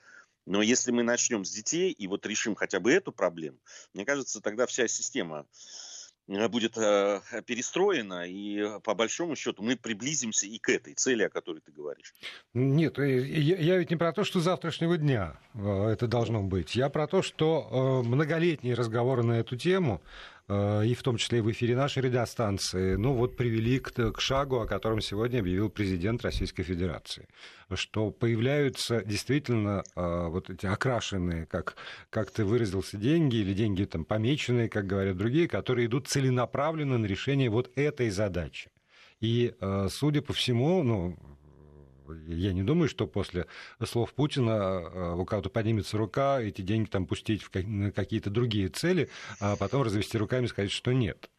Но 0.45 0.61
если 0.61 0.91
мы 0.91 1.03
начнем 1.03 1.45
с 1.45 1.51
детей 1.51 1.91
и 1.91 2.07
вот 2.07 2.25
решим 2.25 2.55
хотя 2.55 2.79
бы 2.79 2.91
эту 2.91 3.11
проблему, 3.11 3.57
мне 3.93 4.05
кажется, 4.05 4.41
тогда 4.41 4.65
вся 4.65 4.87
система 4.87 5.45
э, 6.27 6.47
будет 6.47 6.77
э, 6.77 7.21
перестроена, 7.45 8.27
и 8.27 8.79
по 8.83 8.95
большому 8.95 9.35
счету 9.35 9.61
мы 9.61 9.75
приблизимся 9.75 10.47
и 10.47 10.57
к 10.57 10.69
этой 10.69 10.93
цели, 10.95 11.23
о 11.23 11.29
которой 11.29 11.59
ты 11.59 11.71
говоришь. 11.71 12.13
Нет, 12.53 12.97
э, 12.97 13.19
я 13.27 13.77
ведь 13.77 13.91
не 13.91 13.97
про 13.97 14.13
то, 14.13 14.23
что 14.23 14.39
завтрашнего 14.39 14.97
дня 14.97 15.39
это 15.53 16.07
должно 16.07 16.41
быть. 16.41 16.75
Я 16.75 16.89
про 16.89 17.07
то, 17.07 17.21
что 17.21 18.01
многолетние 18.03 18.73
разговоры 18.73 19.23
на 19.23 19.33
эту 19.33 19.57
тему 19.57 20.01
Э, 20.40 20.40
и 20.49 20.93
в 20.93 21.03
том 21.03 21.17
числе 21.17 21.39
и 21.39 21.41
в 21.41 21.51
эфире 21.51 21.75
нашей 21.75 22.03
радиостанции, 22.03 22.95
ну 22.95 23.13
вот 23.13 23.37
привели 23.37 23.79
к, 23.79 23.91
к 23.91 24.19
шагу, 24.19 24.59
о 24.59 24.67
котором 24.67 24.99
сегодня 24.99 25.39
объявил 25.39 25.69
президент 25.69 26.23
Российской 26.23 26.63
Федерации, 26.63 27.27
что 27.73 28.11
появляются 28.11 29.03
действительно 29.03 29.83
э, 29.95 30.27
вот 30.27 30.49
эти 30.49 30.65
окрашенные, 30.65 31.45
как, 31.45 31.75
как 32.09 32.31
ты 32.31 32.43
выразился, 32.43 32.97
деньги 32.97 33.37
или 33.37 33.53
деньги 33.53 33.85
там 33.85 34.03
помеченные, 34.03 34.69
как 34.69 34.87
говорят 34.87 35.17
другие, 35.17 35.47
которые 35.47 35.87
идут 35.87 36.07
целенаправленно 36.07 36.97
на 36.97 37.05
решение 37.05 37.49
вот 37.49 37.71
этой 37.75 38.09
задачи. 38.09 38.71
И, 39.19 39.53
э, 39.59 39.87
судя 39.89 40.21
по 40.21 40.33
всему, 40.33 40.83
ну, 40.83 41.17
я 42.27 42.53
не 42.53 42.63
думаю, 42.63 42.89
что 42.89 43.07
после 43.07 43.47
слов 43.83 44.13
Путина 44.13 44.51
э, 44.51 45.13
у 45.15 45.25
кого-то 45.25 45.49
поднимется 45.49 45.97
рука, 45.97 46.41
эти 46.41 46.61
деньги 46.61 46.89
там 46.89 47.05
пустить 47.05 47.43
в 47.43 47.49
какие-то 47.49 48.29
другие 48.29 48.69
цели, 48.69 49.09
а 49.39 49.55
потом 49.55 49.83
развести 49.83 50.17
руками 50.17 50.45
и 50.45 50.47
сказать, 50.47 50.71
что 50.71 50.91
нет. 50.91 51.29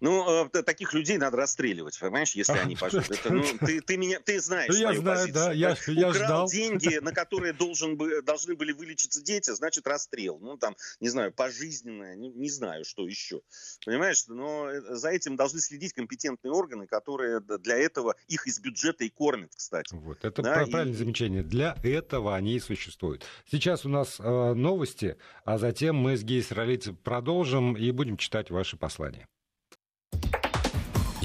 Ну, 0.00 0.46
э, 0.46 0.62
таких 0.62 0.92
людей 0.94 1.16
надо 1.16 1.36
расстреливать, 1.36 1.98
понимаешь, 1.98 2.32
если 2.32 2.58
они. 2.58 2.74
Это, 2.82 3.32
ну, 3.32 3.44
ты, 3.60 3.80
ты, 3.80 3.96
меня, 3.96 4.18
ты 4.20 4.40
знаешь 4.40 4.68
ну, 4.68 4.76
я 4.76 4.94
знаю, 4.94 5.02
позицию. 5.02 5.34
Да, 5.34 5.52
я, 5.52 5.76
я 5.86 6.08
Украл 6.08 6.12
ждал. 6.12 6.48
деньги, 6.48 6.98
на 7.02 7.12
которые 7.12 7.52
должен 7.52 7.96
бы, 7.96 8.22
должны 8.22 8.56
были 8.56 8.72
вылечиться 8.72 9.22
дети, 9.22 9.50
значит, 9.50 9.86
расстрел. 9.86 10.38
Ну, 10.40 10.56
там, 10.56 10.76
не 11.00 11.08
знаю, 11.08 11.32
пожизненное, 11.32 12.16
не, 12.16 12.30
не 12.30 12.50
знаю, 12.50 12.84
что 12.84 13.06
еще. 13.06 13.42
Понимаешь, 13.84 14.26
но 14.26 14.68
э, 14.68 14.96
за 14.96 15.10
этим 15.10 15.36
должны 15.36 15.60
следить 15.60 15.92
компетентные 15.92 16.52
органы, 16.52 16.86
которые 16.86 17.40
для 17.40 17.76
этого 17.76 18.16
их 18.26 18.46
из 18.46 18.58
бюджета 18.58 19.04
и 19.04 19.08
кормят, 19.08 19.52
кстати. 19.54 19.94
Вот, 19.94 20.24
это 20.24 20.42
да, 20.42 20.54
правильное 20.54 20.92
и... 20.92 20.96
замечание. 20.96 21.42
Для 21.42 21.76
этого 21.84 22.34
они 22.34 22.56
и 22.56 22.60
существуют. 22.60 23.24
Сейчас 23.48 23.84
у 23.86 23.88
нас 23.88 24.18
э, 24.18 24.54
новости, 24.54 25.16
а 25.44 25.58
затем 25.58 25.96
мы 25.96 26.16
с 26.16 26.24
Гейс 26.24 26.50
Ролицей 26.50 26.94
продолжим 26.94 27.76
и 27.76 27.90
будем 27.90 28.16
читать 28.16 28.50
ваши 28.50 28.76
послания. 28.76 29.28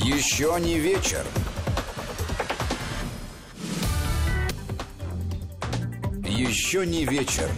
Еще 0.02 0.58
не 0.62 0.80
вечер. 0.80 1.26
Еще 6.26 6.86
не 6.86 7.04
вечер. 7.04 7.50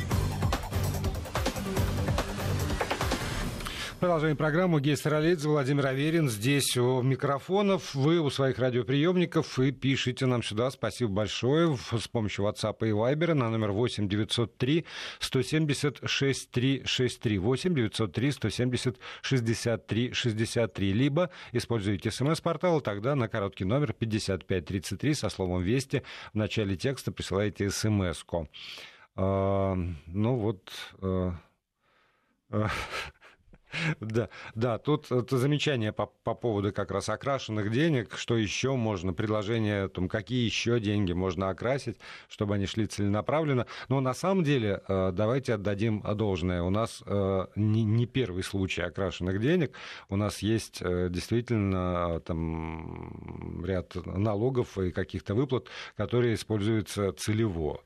Продолжаем 4.01 4.36
программу. 4.36 4.79
Гей 4.79 4.98
Саралидзе, 4.98 5.48
Владимир 5.48 5.86
Аверин 5.86 6.27
здесь 6.27 6.75
у 6.75 7.03
микрофонов. 7.03 7.93
Вы 7.93 8.20
у 8.20 8.31
своих 8.31 8.58
радиоприемников 8.58 9.60
и 9.60 9.72
пишите 9.72 10.25
нам 10.25 10.41
сюда. 10.41 10.72
Спасибо 10.72 11.12
большое. 11.12 11.77
С 11.77 12.08
помощью 12.08 12.46
WhatsApp 12.46 12.77
и 12.79 12.89
Viber 12.89 13.36
на 13.36 13.51
номер 13.51 13.74
8 13.74 14.10
903 14.10 14.86
170 15.20 16.00
6363 16.03 17.38
8 17.38 17.75
903 17.75 18.31
170 18.31 18.98
63 19.22 20.13
63. 20.13 20.93
Либо 20.93 21.29
используйте 21.51 22.10
смс-портал, 22.10 22.81
тогда 22.81 23.13
на 23.13 23.27
короткий 23.27 23.65
номер 23.65 23.93
5533 23.93 25.13
со 25.13 25.29
словом 25.29 25.62
«Вести» 25.62 26.01
в 26.34 26.38
начале 26.38 26.75
текста 26.75 27.12
присылайте 27.12 27.70
смс-ку. 27.70 28.50
А, 29.15 29.75
ну 30.08 30.36
вот... 30.38 30.72
А, 31.03 31.36
а, 32.50 32.67
Да, 34.00 34.30
да, 34.56 34.78
тут 34.78 35.12
это 35.12 35.38
замечание 35.38 35.92
по, 35.92 36.08
по 36.08 36.34
поводу 36.34 36.74
как 36.74 36.92
раз 36.92 37.10
окрашенных 37.10 37.72
денег, 37.72 38.18
что 38.18 38.38
еще 38.38 38.75
можно, 38.75 39.13
предложение, 39.13 39.88
там, 39.90 40.10
какие 40.10 40.46
еще 40.46 40.80
деньги 40.80 41.13
можно 41.13 41.50
окрасить, 41.50 41.98
чтобы 42.30 42.56
они 42.56 42.66
шли 42.66 42.88
целенаправленно. 42.88 43.68
Но 43.90 44.00
на 44.01 44.13
самом 44.13 44.44
деле, 44.44 44.82
э, 44.88 45.12
давайте 45.13 45.54
отдадим 45.54 46.01
должное. 46.16 46.62
У 46.63 46.70
нас 46.70 47.04
э, 47.06 47.48
не, 47.56 47.84
не 47.84 48.06
первый 48.06 48.44
случай 48.44 48.82
окрашенных 48.82 49.40
денег, 49.40 49.75
у 50.10 50.16
нас 50.16 50.40
есть 50.40 50.82
э, 50.82 51.08
действительно 51.10 52.20
там 52.22 53.63
ряд 53.66 53.96
налогов 54.06 54.78
и 54.78 54.92
каких-то 54.92 55.36
выплат, 55.36 55.68
которые 55.96 56.36
используются 56.36 57.13
целево. 57.13 57.82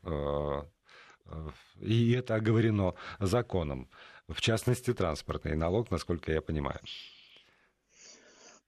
И 1.80 2.12
это 2.12 2.36
оговорено 2.36 2.94
законом 3.20 3.90
в 4.28 4.42
частности, 4.42 4.94
транспортный 4.94 5.56
налог, 5.56 5.92
насколько 5.92 6.32
я 6.32 6.42
понимаю. 6.42 6.80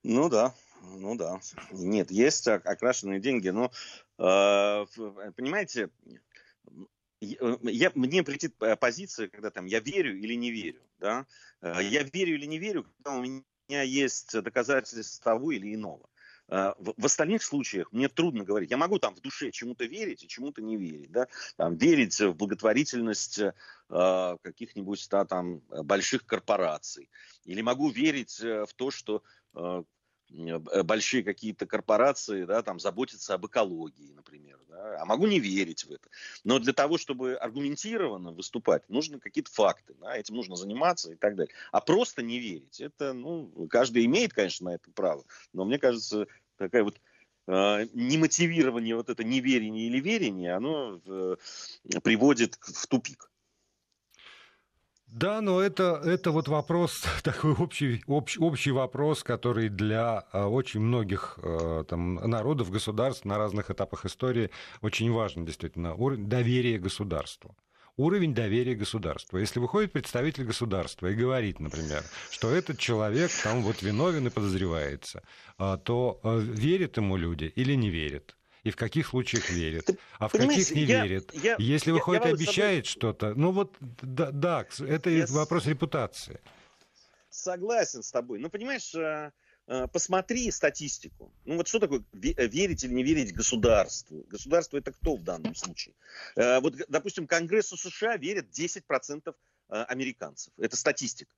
Ну 0.02 0.28
да, 0.28 0.54
ну 0.82 1.16
да. 1.16 1.40
Нет, 1.72 2.10
есть 2.10 2.46
окрашенные 2.46 3.20
деньги, 3.20 3.48
но, 3.48 3.70
э, 4.18 4.86
понимаете, 5.36 5.90
я, 7.20 7.90
мне 7.94 8.22
прилетит 8.22 8.54
позиция, 8.80 9.28
когда 9.28 9.50
там 9.50 9.66
я 9.66 9.80
верю 9.80 10.16
или 10.16 10.34
не 10.34 10.52
верю, 10.52 10.80
да, 10.98 11.26
э, 11.60 11.82
я 11.82 12.04
верю 12.04 12.34
или 12.36 12.46
не 12.46 12.58
верю, 12.58 12.84
когда 12.84 13.18
у 13.18 13.22
меня 13.22 13.82
есть 13.82 14.40
доказательства 14.40 15.32
того 15.32 15.50
или 15.50 15.74
иного. 15.74 16.07
В, 16.48 16.94
в 16.96 17.04
остальных 17.04 17.42
случаях 17.42 17.92
мне 17.92 18.08
трудно 18.08 18.44
говорить. 18.44 18.70
Я 18.70 18.76
могу 18.76 18.98
там 18.98 19.14
в 19.14 19.20
душе 19.20 19.50
чему-то 19.50 19.84
верить 19.84 20.24
и 20.24 20.28
чему-то 20.28 20.62
не 20.62 20.76
верить. 20.76 21.12
Да? 21.12 21.26
Там, 21.56 21.76
верить 21.76 22.18
в 22.18 22.32
благотворительность 22.32 23.38
э, 23.38 24.36
каких-нибудь 24.42 25.06
да, 25.10 25.24
там, 25.24 25.60
больших 25.84 26.24
корпораций. 26.24 27.10
Или 27.44 27.60
могу 27.60 27.90
верить 27.90 28.40
в 28.40 28.68
то, 28.76 28.90
что 28.90 29.22
э, 29.54 29.58
Э, 29.58 29.82
большие 30.30 31.22
какие-то 31.22 31.66
корпорации, 31.66 32.44
да, 32.44 32.62
там 32.62 32.78
заботятся 32.78 33.34
об 33.34 33.46
экологии, 33.46 34.12
например, 34.12 34.58
да, 34.68 35.00
а 35.00 35.04
могу 35.04 35.26
не 35.26 35.40
верить 35.40 35.84
в 35.84 35.90
это. 35.90 36.08
Но 36.44 36.58
для 36.58 36.72
того, 36.72 36.98
чтобы 36.98 37.34
аргументированно 37.34 38.32
выступать, 38.32 38.88
нужны 38.88 39.18
какие-то 39.20 39.50
факты, 39.50 39.94
да, 40.00 40.16
этим 40.16 40.36
нужно 40.36 40.56
заниматься 40.56 41.12
и 41.12 41.16
так 41.16 41.36
далее. 41.36 41.54
А 41.72 41.80
просто 41.80 42.22
не 42.22 42.38
верить, 42.38 42.80
это, 42.80 43.12
ну, 43.12 43.68
каждый 43.70 44.04
имеет, 44.04 44.32
конечно, 44.32 44.70
на 44.70 44.74
это 44.74 44.90
право, 44.90 45.24
но 45.52 45.64
мне 45.64 45.78
кажется, 45.78 46.26
такая 46.56 46.84
вот 46.84 47.00
э, 47.46 47.86
немотивирование 47.92 48.96
вот 48.96 49.08
это 49.08 49.24
неверие 49.24 49.70
или 49.70 50.00
верение, 50.00 50.54
оно 50.54 51.00
э, 51.06 51.36
приводит 52.02 52.56
в 52.60 52.86
тупик. 52.86 53.30
Да, 55.10 55.40
но 55.40 55.62
это, 55.62 56.02
это 56.04 56.30
вот 56.30 56.48
вопрос, 56.48 57.02
такой 57.22 57.52
общий, 57.52 58.02
общий, 58.06 58.38
общий 58.38 58.70
вопрос, 58.72 59.22
который 59.22 59.70
для 59.70 60.24
а, 60.32 60.48
очень 60.48 60.80
многих 60.80 61.38
а, 61.42 61.84
там, 61.84 62.16
народов, 62.16 62.70
государств 62.70 63.24
на 63.24 63.38
разных 63.38 63.70
этапах 63.70 64.04
истории 64.04 64.50
очень 64.82 65.10
важен, 65.10 65.44
действительно, 65.46 65.96
доверия 66.18 66.78
государству 66.78 67.56
уровень 67.96 68.32
доверия 68.32 68.76
государству. 68.76 69.38
Если 69.38 69.58
выходит 69.58 69.92
представитель 69.92 70.44
государства 70.44 71.08
и 71.08 71.14
говорит, 71.14 71.58
например, 71.58 72.04
что 72.30 72.48
этот 72.48 72.78
человек 72.78 73.30
там 73.42 73.62
вот 73.62 73.82
виновен 73.82 74.28
и 74.28 74.30
подозревается, 74.30 75.22
а, 75.58 75.76
то 75.78 76.20
верят 76.24 76.96
ему 76.96 77.16
люди 77.16 77.52
или 77.56 77.74
не 77.74 77.90
верят? 77.90 78.36
И 78.64 78.70
в 78.70 78.76
каких 78.76 79.08
случаях 79.08 79.50
верит, 79.50 79.86
Ты 79.86 79.98
а 80.18 80.28
в 80.28 80.32
каких 80.32 80.70
не 80.72 80.82
я, 80.82 81.04
верит. 81.04 81.32
Я, 81.34 81.56
Если 81.58 81.90
выходит 81.90 82.24
я, 82.24 82.28
я 82.28 82.34
обещает 82.34 82.86
собой... 82.86 82.90
что-то, 82.90 83.34
ну 83.34 83.52
вот 83.52 83.76
да, 83.80 84.30
да 84.30 84.66
это 84.80 85.10
я 85.10 85.26
вопрос 85.28 85.66
репутации. 85.66 86.40
Согласен 87.30 88.02
с 88.02 88.10
тобой. 88.10 88.38
Ну, 88.38 88.50
понимаешь, 88.50 88.94
э, 88.94 89.30
э, 89.66 89.86
посмотри 89.92 90.50
статистику. 90.50 91.32
Ну 91.44 91.56
вот 91.56 91.68
что 91.68 91.78
такое 91.78 92.00
э, 92.00 92.46
верить 92.46 92.82
или 92.84 92.92
не 92.92 93.04
верить 93.04 93.32
государству? 93.32 94.24
Государство 94.28 94.76
это 94.76 94.92
кто 94.92 95.16
в 95.16 95.22
данном 95.22 95.54
случае? 95.54 95.94
Вот, 96.36 96.74
допустим, 96.88 97.26
Конгрессу 97.26 97.76
США 97.76 98.16
верят 98.16 98.46
10% 98.50 99.34
американцев. 99.68 100.52
Это 100.58 100.76
статистика. 100.76 101.32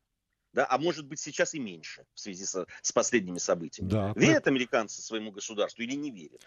Да, 0.53 0.67
а 0.69 0.79
может 0.79 1.07
быть 1.07 1.21
сейчас 1.21 1.55
и 1.55 1.61
меньше 1.61 2.05
в 2.15 2.21
связи 2.21 2.45
со, 2.45 2.67
с 2.83 2.91
последними 2.91 3.39
событиями. 3.39 3.89
Да, 3.89 4.13
верят 4.17 4.49
американцы 4.49 5.01
своему 5.01 5.31
государству 5.31 5.83
или 5.83 5.95
не 5.95 6.11
верят? 6.11 6.45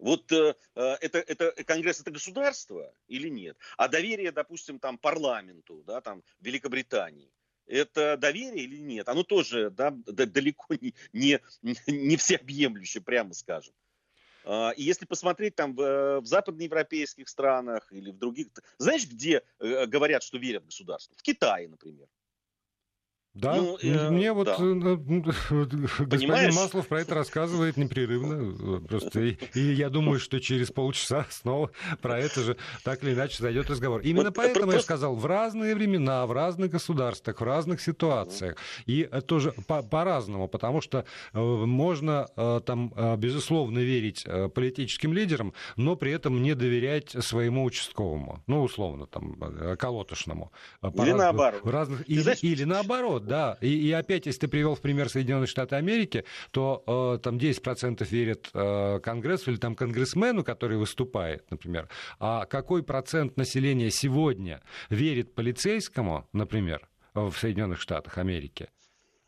Вот 0.00 0.32
э, 0.32 0.54
э, 0.74 0.96
это, 1.00 1.18
это 1.18 1.52
Конгресс 1.64 2.00
это 2.00 2.10
государство 2.10 2.92
или 3.06 3.28
нет? 3.28 3.56
А 3.76 3.86
доверие, 3.86 4.32
допустим, 4.32 4.78
там 4.78 4.96
парламенту, 4.98 5.82
да, 5.86 6.00
там 6.00 6.22
Великобритании, 6.40 7.30
это 7.66 8.16
доверие 8.16 8.64
или 8.64 8.78
нет? 8.78 9.08
Оно 9.08 9.22
тоже 9.22 9.70
да, 9.70 9.90
далеко 9.90 10.74
не, 10.74 10.94
не, 11.12 11.40
не 11.86 12.16
всеобъемлюще, 12.16 13.00
прямо 13.02 13.34
скажем. 13.34 13.74
А, 14.44 14.70
и 14.70 14.82
если 14.82 15.04
посмотреть 15.04 15.54
там 15.54 15.74
в, 15.74 16.20
в 16.20 16.26
западноевропейских 16.26 17.28
странах 17.28 17.92
или 17.92 18.10
в 18.10 18.18
других... 18.18 18.48
Знаешь, 18.78 19.06
где 19.06 19.42
э, 19.58 19.86
говорят, 19.86 20.22
что 20.22 20.38
верят 20.38 20.64
государству? 20.64 21.14
В 21.16 21.22
Китае, 21.22 21.68
например. 21.68 22.08
Да, 23.34 23.54
ну, 23.54 23.78
э, 23.80 24.10
мне 24.10 24.32
вот 24.32 24.46
да. 24.46 24.56
Э, 24.58 24.62
ну, 24.62 25.22
господин 26.00 26.52
Маслов 26.52 26.88
про 26.88 27.00
это 27.00 27.14
рассказывает 27.14 27.76
непрерывно. 27.76 28.78
Э, 28.78 28.80
просто 28.80 29.20
и, 29.20 29.36
и 29.54 29.72
я 29.72 29.88
думаю, 29.88 30.18
что 30.18 30.40
через 30.40 30.72
полчаса 30.72 31.26
снова 31.30 31.70
про 32.02 32.18
это 32.18 32.40
же 32.40 32.56
так 32.82 33.04
или 33.04 33.14
иначе 33.14 33.40
зайдет 33.40 33.70
разговор. 33.70 34.00
Именно 34.00 34.30
вот, 34.30 34.34
поэтому 34.34 34.64
просто... 34.64 34.78
я 34.78 34.82
сказал, 34.82 35.14
в 35.14 35.24
разные 35.26 35.76
времена, 35.76 36.26
в 36.26 36.32
разных 36.32 36.72
государствах, 36.72 37.40
в 37.40 37.44
разных 37.44 37.80
ситуациях. 37.80 38.56
И 38.86 39.08
тоже 39.26 39.52
по- 39.68 39.84
по-разному, 39.84 40.48
потому 40.48 40.80
что 40.80 41.04
можно 41.32 42.26
там, 42.66 42.92
безусловно, 43.18 43.78
верить 43.78 44.26
политическим 44.54 45.12
лидерам, 45.12 45.54
но 45.76 45.94
при 45.94 46.12
этом 46.12 46.42
не 46.42 46.54
доверять 46.54 47.10
своему 47.10 47.64
участковому. 47.64 48.42
Ну, 48.48 48.62
условно, 48.62 49.06
там, 49.06 49.36
колотошному. 49.78 50.50
Или 50.82 51.12
наоборот. 51.12 51.60
В 51.62 51.70
разных... 51.70 52.08
Или, 52.08 52.20
знаешь... 52.20 52.38
или 52.42 52.64
наоборот 52.64 53.19
вот, 53.20 53.28
да. 53.28 53.58
И, 53.60 53.88
и 53.88 53.92
опять, 53.92 54.26
если 54.26 54.40
ты 54.40 54.48
привел 54.48 54.74
в 54.74 54.80
пример 54.80 55.08
Соединенные 55.08 55.46
Штаты 55.46 55.76
Америки, 55.76 56.24
то 56.50 56.82
э, 56.86 57.22
там 57.22 57.36
10% 57.36 58.06
верят 58.10 58.50
э, 58.52 59.00
Конгрессу 59.02 59.52
или 59.52 59.58
там 59.58 59.74
конгрессмену, 59.74 60.44
который 60.44 60.78
выступает, 60.78 61.50
например. 61.50 61.88
А 62.18 62.46
какой 62.46 62.82
процент 62.82 63.36
населения 63.36 63.90
сегодня 63.90 64.60
верит 64.88 65.34
полицейскому, 65.34 66.28
например, 66.32 66.88
в 67.14 67.32
Соединенных 67.32 67.80
Штатах 67.80 68.18
Америки? 68.18 68.68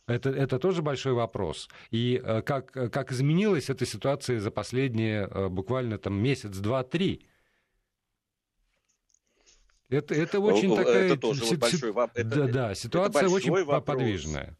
Это, 0.06 0.30
это 0.30 0.58
тоже 0.58 0.82
большой 0.82 1.12
вопрос. 1.12 1.68
И 1.90 2.20
э, 2.22 2.42
как, 2.42 2.72
как 2.72 3.12
изменилась 3.12 3.70
эта 3.70 3.86
ситуация 3.86 4.40
за 4.40 4.50
последние 4.50 5.28
э, 5.28 5.48
буквально 5.48 5.98
там 5.98 6.14
месяц, 6.14 6.56
два, 6.58 6.82
три? 6.82 7.26
Это, 9.92 10.14
это 10.14 10.40
очень 10.40 10.72
это 10.72 10.84
такая... 10.84 11.04
Это 11.06 11.16
тоже 11.16 11.44
си- 11.44 11.56
большой 11.56 11.92
вопрос. 11.92 12.26
Да, 12.26 12.46
да, 12.46 12.74
ситуация 12.74 13.28
очень 13.28 13.50
вопрос. 13.50 13.84
подвижная. 13.84 14.56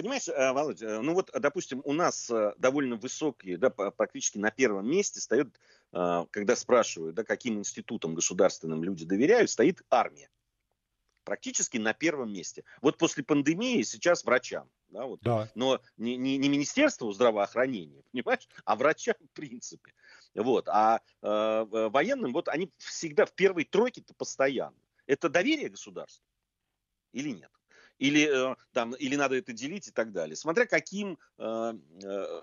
Понимаешь, 0.00 0.28
э, 0.28 0.52
Володя, 0.52 0.86
э, 0.86 1.00
ну 1.02 1.12
вот, 1.12 1.30
допустим, 1.38 1.82
у 1.84 1.92
нас 1.92 2.30
э, 2.30 2.54
довольно 2.56 2.96
высокие, 2.96 3.58
да, 3.58 3.68
практически 3.68 4.38
на 4.38 4.50
первом 4.50 4.88
месте 4.88 5.20
стоят, 5.20 5.48
когда 5.92 6.54
спрашивают, 6.54 7.16
да, 7.16 7.24
каким 7.24 7.58
институтам 7.58 8.14
государственным 8.14 8.84
люди 8.84 9.04
доверяют, 9.04 9.50
стоит 9.50 9.82
армия. 9.90 10.30
Практически 11.24 11.78
на 11.78 11.92
первом 11.92 12.32
месте. 12.32 12.64
Вот 12.80 12.96
после 12.96 13.24
пандемии 13.24 13.82
сейчас 13.82 14.24
врачам. 14.24 14.70
Да, 14.88 15.06
вот. 15.06 15.20
да. 15.20 15.50
Но 15.54 15.80
не, 15.96 16.16
не, 16.16 16.38
не 16.38 16.48
Министерству 16.48 17.12
здравоохранения, 17.12 18.02
понимаешь, 18.12 18.48
а 18.64 18.76
врачам 18.76 19.16
в 19.20 19.34
принципе. 19.34 19.92
Вот. 20.34 20.68
А 20.68 21.00
э, 21.22 21.88
военным, 21.88 22.32
вот 22.32 22.48
они 22.48 22.72
всегда 22.78 23.26
в 23.26 23.32
первой 23.32 23.64
тройке-то 23.64 24.14
постоянно. 24.14 24.76
Это 25.06 25.28
доверие 25.28 25.68
государству 25.68 26.24
или 27.12 27.30
нет? 27.30 27.50
Или, 27.98 28.52
э, 28.52 28.56
там, 28.72 28.94
или 28.94 29.16
надо 29.16 29.36
это 29.36 29.52
делить 29.52 29.88
и 29.88 29.90
так 29.90 30.12
далее. 30.12 30.36
Смотря 30.36 30.66
каким 30.66 31.18
э, 31.38 31.72
э, 32.02 32.42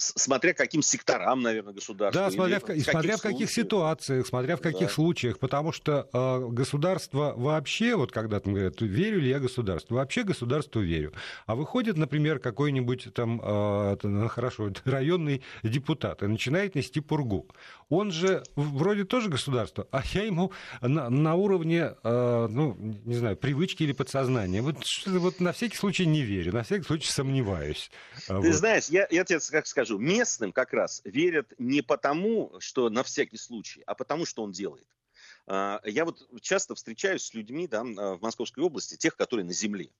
смотря 0.00 0.54
каким 0.54 0.82
секторам, 0.82 1.42
наверное, 1.42 1.72
государства. 1.74 2.24
Да, 2.24 2.30
смотря, 2.30 2.60
в, 2.60 2.68
в, 2.68 2.80
смотря 2.82 3.16
в 3.16 3.22
каких 3.22 3.50
ситуациях, 3.50 4.26
смотря 4.26 4.56
в 4.56 4.60
каких 4.60 4.88
да. 4.88 4.94
случаях, 4.94 5.38
потому 5.38 5.72
что 5.72 6.08
э, 6.12 6.48
государство 6.50 7.34
вообще, 7.36 7.96
вот 7.96 8.12
когда 8.12 8.40
там 8.40 8.54
говорят, 8.54 8.80
верю 8.80 9.20
ли 9.20 9.28
я 9.28 9.38
государству, 9.38 9.96
вообще 9.96 10.22
государству 10.22 10.80
верю. 10.80 11.12
А 11.46 11.54
выходит, 11.54 11.96
например, 11.96 12.38
какой-нибудь 12.38 13.12
там, 13.14 13.40
э, 13.42 13.96
ну, 14.02 14.28
хорошо, 14.28 14.70
районный 14.84 15.42
депутат 15.62 16.22
и 16.22 16.26
начинает 16.26 16.74
нести 16.74 17.00
пургу. 17.00 17.46
Он 17.88 18.12
же 18.12 18.42
вроде 18.54 19.04
тоже 19.04 19.28
государство, 19.28 19.86
а 19.90 20.02
я 20.12 20.22
ему 20.22 20.52
на, 20.80 21.10
на 21.10 21.34
уровне, 21.34 21.94
э, 22.02 22.48
ну, 22.50 22.76
не 23.04 23.14
знаю, 23.14 23.36
привычки 23.36 23.82
или 23.82 23.92
подсознания. 23.92 24.62
Вот, 24.62 24.76
вот 25.06 25.40
на 25.40 25.52
всякий 25.52 25.76
случай 25.76 26.06
не 26.06 26.22
верю, 26.22 26.52
на 26.52 26.62
всякий 26.62 26.84
случай 26.84 27.10
сомневаюсь. 27.10 27.90
Ты 28.26 28.34
вот. 28.34 28.54
знаешь, 28.54 28.86
я, 28.86 29.06
я 29.10 29.24
тебе 29.24 29.40
как 29.50 29.66
скажу, 29.66 29.89
скажу, 29.90 29.98
местным 29.98 30.52
как 30.52 30.72
раз 30.72 31.02
верят 31.04 31.52
не 31.58 31.82
потому, 31.82 32.52
что 32.60 32.90
на 32.90 33.02
всякий 33.02 33.38
случай, 33.38 33.82
а 33.86 33.94
потому, 33.94 34.24
что 34.24 34.42
он 34.42 34.52
делает. 34.52 34.86
А, 35.52 35.80
я 35.84 36.04
вот 36.04 36.28
часто 36.40 36.76
встречаюсь 36.76 37.24
с 37.24 37.34
людьми 37.34 37.66
да, 37.66 37.82
в 37.82 38.20
Московской 38.22 38.62
области, 38.62 38.94
тех, 38.96 39.16
которые 39.16 39.44
на 39.44 39.52
земле. 39.52 39.90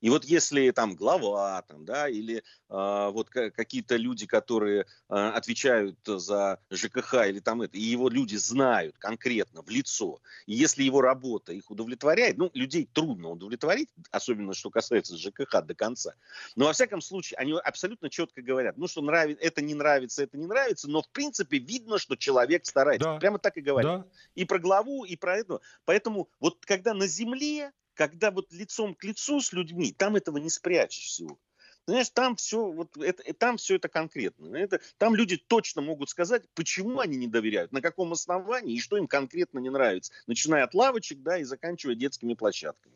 И 0.00 0.08
вот 0.08 0.24
если 0.24 0.70
там 0.70 0.94
глава, 0.94 1.62
там, 1.62 1.84
да, 1.84 2.08
или 2.08 2.36
э, 2.36 2.42
вот 2.68 3.30
какие-то 3.30 3.96
люди, 3.96 4.26
которые 4.26 4.82
э, 4.82 5.14
отвечают 5.14 5.98
за 6.04 6.60
ЖКХ 6.70 7.26
или 7.26 7.40
там 7.40 7.62
это, 7.62 7.76
и 7.76 7.82
его 7.82 8.08
люди 8.08 8.36
знают 8.36 8.98
конкретно 8.98 9.62
в 9.62 9.68
лицо, 9.68 10.20
и 10.46 10.54
если 10.54 10.84
его 10.84 11.00
работа 11.00 11.52
их 11.52 11.70
удовлетворяет, 11.70 12.38
ну, 12.38 12.50
людей 12.54 12.88
трудно 12.92 13.30
удовлетворить, 13.30 13.88
особенно 14.10 14.54
что 14.54 14.70
касается 14.70 15.16
ЖКХ 15.16 15.62
до 15.62 15.74
конца, 15.74 16.14
но 16.54 16.66
во 16.66 16.72
всяком 16.72 17.00
случае 17.00 17.38
они 17.38 17.52
абсолютно 17.52 18.10
четко 18.10 18.42
говорят, 18.42 18.76
ну, 18.76 18.86
что 18.86 19.02
нравится, 19.02 19.42
это 19.42 19.62
не 19.62 19.74
нравится, 19.74 20.22
это 20.22 20.36
не 20.36 20.46
нравится, 20.46 20.88
но 20.88 21.02
в 21.02 21.08
принципе 21.08 21.58
видно, 21.58 21.98
что 21.98 22.16
человек 22.16 22.66
старается. 22.66 23.08
Да. 23.08 23.18
Прямо 23.18 23.38
так 23.38 23.56
и 23.56 23.60
говорят. 23.60 24.02
Да. 24.02 24.06
И 24.34 24.44
про 24.44 24.58
главу, 24.58 24.99
и 25.04 25.16
про 25.16 25.38
это. 25.38 25.60
Поэтому 25.84 26.28
вот 26.40 26.64
когда 26.64 26.94
на 26.94 27.06
земле 27.06 27.72
когда 28.00 28.30
вот 28.30 28.50
лицом 28.50 28.94
к 28.94 29.04
лицу 29.04 29.42
с 29.42 29.52
людьми, 29.52 29.92
там 29.92 30.16
этого 30.16 30.38
не 30.38 30.48
спрячешь 30.48 31.04
всего. 31.04 31.38
Знаешь, 31.86 32.08
там 32.08 32.34
все, 32.36 32.70
вот 32.70 32.96
это, 32.96 33.34
там 33.34 33.58
все 33.58 33.76
это 33.76 33.90
конкретно. 33.90 34.56
Это, 34.56 34.80
там 34.96 35.14
люди 35.14 35.36
точно 35.36 35.82
могут 35.82 36.08
сказать, 36.08 36.44
почему 36.54 37.00
они 37.00 37.18
не 37.18 37.26
доверяют, 37.26 37.72
на 37.72 37.82
каком 37.82 38.12
основании 38.12 38.76
и 38.76 38.80
что 38.80 38.96
им 38.96 39.06
конкретно 39.06 39.58
не 39.58 39.68
нравится. 39.68 40.14
Начиная 40.26 40.64
от 40.64 40.72
лавочек, 40.72 41.20
да, 41.20 41.36
и 41.36 41.44
заканчивая 41.44 41.94
детскими 41.94 42.32
площадками. 42.32 42.94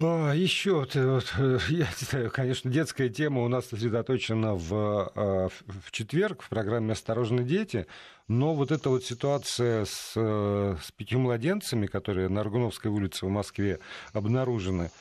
А, 0.00 0.32
еще, 0.32 0.74
вот, 0.74 0.94
я 1.70 1.88
знаю, 1.98 2.30
конечно, 2.30 2.70
детская 2.70 3.08
тема 3.08 3.42
у 3.42 3.48
нас 3.48 3.66
сосредоточена 3.66 4.54
в, 4.54 4.72
а, 4.72 5.48
в 5.66 5.90
четверг 5.90 6.42
в 6.42 6.48
программе 6.48 6.92
«Осторожно, 6.92 7.42
дети», 7.42 7.88
но 8.28 8.54
вот 8.54 8.70
эта 8.70 8.90
вот 8.90 9.04
ситуация 9.04 9.86
с, 9.86 10.12
с 10.14 10.92
пятью 10.96 11.18
младенцами, 11.18 11.86
которые 11.86 12.28
на 12.28 12.42
Аргуновской 12.42 12.92
улице 12.92 13.26
в 13.26 13.30
Москве 13.30 13.80
обнаружены, 14.12 14.92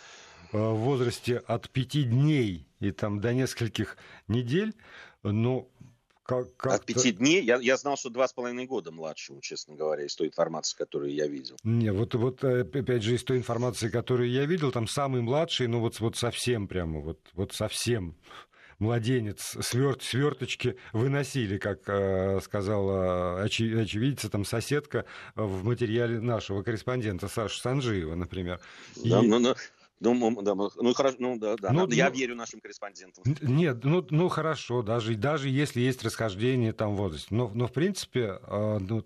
в 0.51 0.73
возрасте 0.73 1.38
от 1.45 1.69
пяти 1.69 2.01
дней 2.01 2.65
и 2.79 2.89
там 2.89 3.19
до 3.19 3.36
нескольких 3.36 3.97
недель, 4.27 4.73
ну, 5.21 5.69
как, 6.27 6.57
как 6.57 6.73
От 6.73 6.85
пяти 6.85 7.13
дней? 7.13 7.41
Я, 7.41 7.55
я 7.55 7.77
знал, 7.77 7.95
что 7.95 8.09
два 8.09 8.27
с 8.27 8.33
половиной 8.33 8.65
года 8.65 8.91
младшему, 8.91 9.39
честно 9.39 9.75
говоря, 9.75 10.05
из 10.05 10.13
той 10.13 10.27
информации, 10.27 10.75
которую 10.75 11.13
я 11.13 11.25
видел. 11.25 11.55
Не, 11.63 11.93
вот, 11.93 12.15
вот 12.15 12.43
э, 12.43 12.61
опять 12.61 13.01
же, 13.01 13.15
из 13.15 13.23
той 13.23 13.37
информации, 13.37 13.87
которую 13.87 14.29
я 14.29 14.45
видел, 14.45 14.73
там 14.73 14.87
самый 14.87 15.21
младший, 15.21 15.67
ну 15.67 15.79
вот, 15.79 16.01
вот 16.01 16.17
совсем 16.17 16.67
прямо, 16.67 16.99
вот, 16.99 17.17
вот 17.33 17.53
совсем 17.53 18.17
младенец, 18.77 19.55
сверт, 19.61 20.03
сверточки 20.03 20.75
выносили, 20.91 21.57
как 21.57 21.87
э, 21.87 22.41
сказала 22.43 23.41
очи, 23.41 23.73
очевидица, 23.73 24.29
там 24.29 24.43
соседка 24.43 25.05
в 25.35 25.63
материале 25.63 26.19
нашего 26.19 26.61
корреспондента 26.61 27.29
Саши 27.29 27.61
Санжиева, 27.61 28.15
например. 28.15 28.59
Да, 28.97 29.23
И... 29.23 29.27
но, 29.27 29.39
но, 29.39 29.55
ну, 29.99 30.41
да, 30.41 30.53
ну 30.55 30.93
хорошо, 30.93 31.17
ну 31.19 31.38
да, 31.38 31.55
да. 31.55 31.71
Ну, 31.71 31.88
я 31.89 32.10
ну, 32.10 32.15
верю 32.15 32.36
нашим 32.36 32.60
корреспондентам. 32.60 33.23
Нет, 33.41 33.83
ну, 33.83 34.05
ну 34.10 34.29
хорошо, 34.29 34.83
даже, 34.83 35.15
даже 35.15 35.49
если 35.49 35.81
есть 35.81 36.03
расхождение 36.03 36.73
там 36.73 36.93
в 36.95 36.97
возрасте. 36.97 37.27
Но, 37.31 37.49
но 37.53 37.67
в 37.67 37.71
принципе, 37.71 38.39
э, 38.41 38.77
ну, 38.79 39.03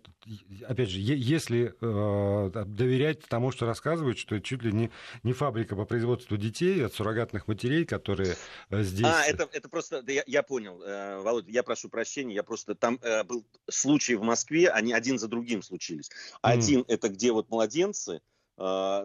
опять 0.67 0.89
же, 0.89 0.99
если 0.99 1.73
э, 1.79 2.65
доверять 2.65 3.21
тому, 3.23 3.51
что 3.51 3.65
рассказывают, 3.65 4.17
что 4.17 4.35
это 4.35 4.45
чуть 4.45 4.63
ли 4.63 4.71
не, 4.71 4.91
не 5.23 5.33
фабрика 5.33 5.75
по 5.75 5.85
производству 5.85 6.35
детей 6.35 6.85
от 6.85 6.93
суррогатных 6.93 7.47
матерей, 7.47 7.85
которые 7.85 8.35
э, 8.69 8.83
здесь... 8.83 9.07
А, 9.07 9.23
это, 9.25 9.47
это 9.51 9.69
просто, 9.69 10.01
да, 10.01 10.11
я, 10.11 10.23
я 10.27 10.43
понял, 10.43 10.81
э, 10.81 11.21
Володя, 11.21 11.51
я 11.51 11.63
прошу 11.63 11.89
прощения, 11.89 12.35
я 12.35 12.43
просто, 12.43 12.75
там 12.75 12.99
э, 13.01 13.23
был 13.23 13.45
случай 13.69 14.15
в 14.15 14.23
Москве, 14.23 14.69
они 14.69 14.91
один 14.91 15.17
за 15.17 15.27
другим 15.27 15.63
случились. 15.63 16.09
Один 16.41 16.81
mm. 16.81 16.85
это 16.89 17.09
где 17.09 17.31
вот 17.31 17.49
младенцы, 17.49 18.21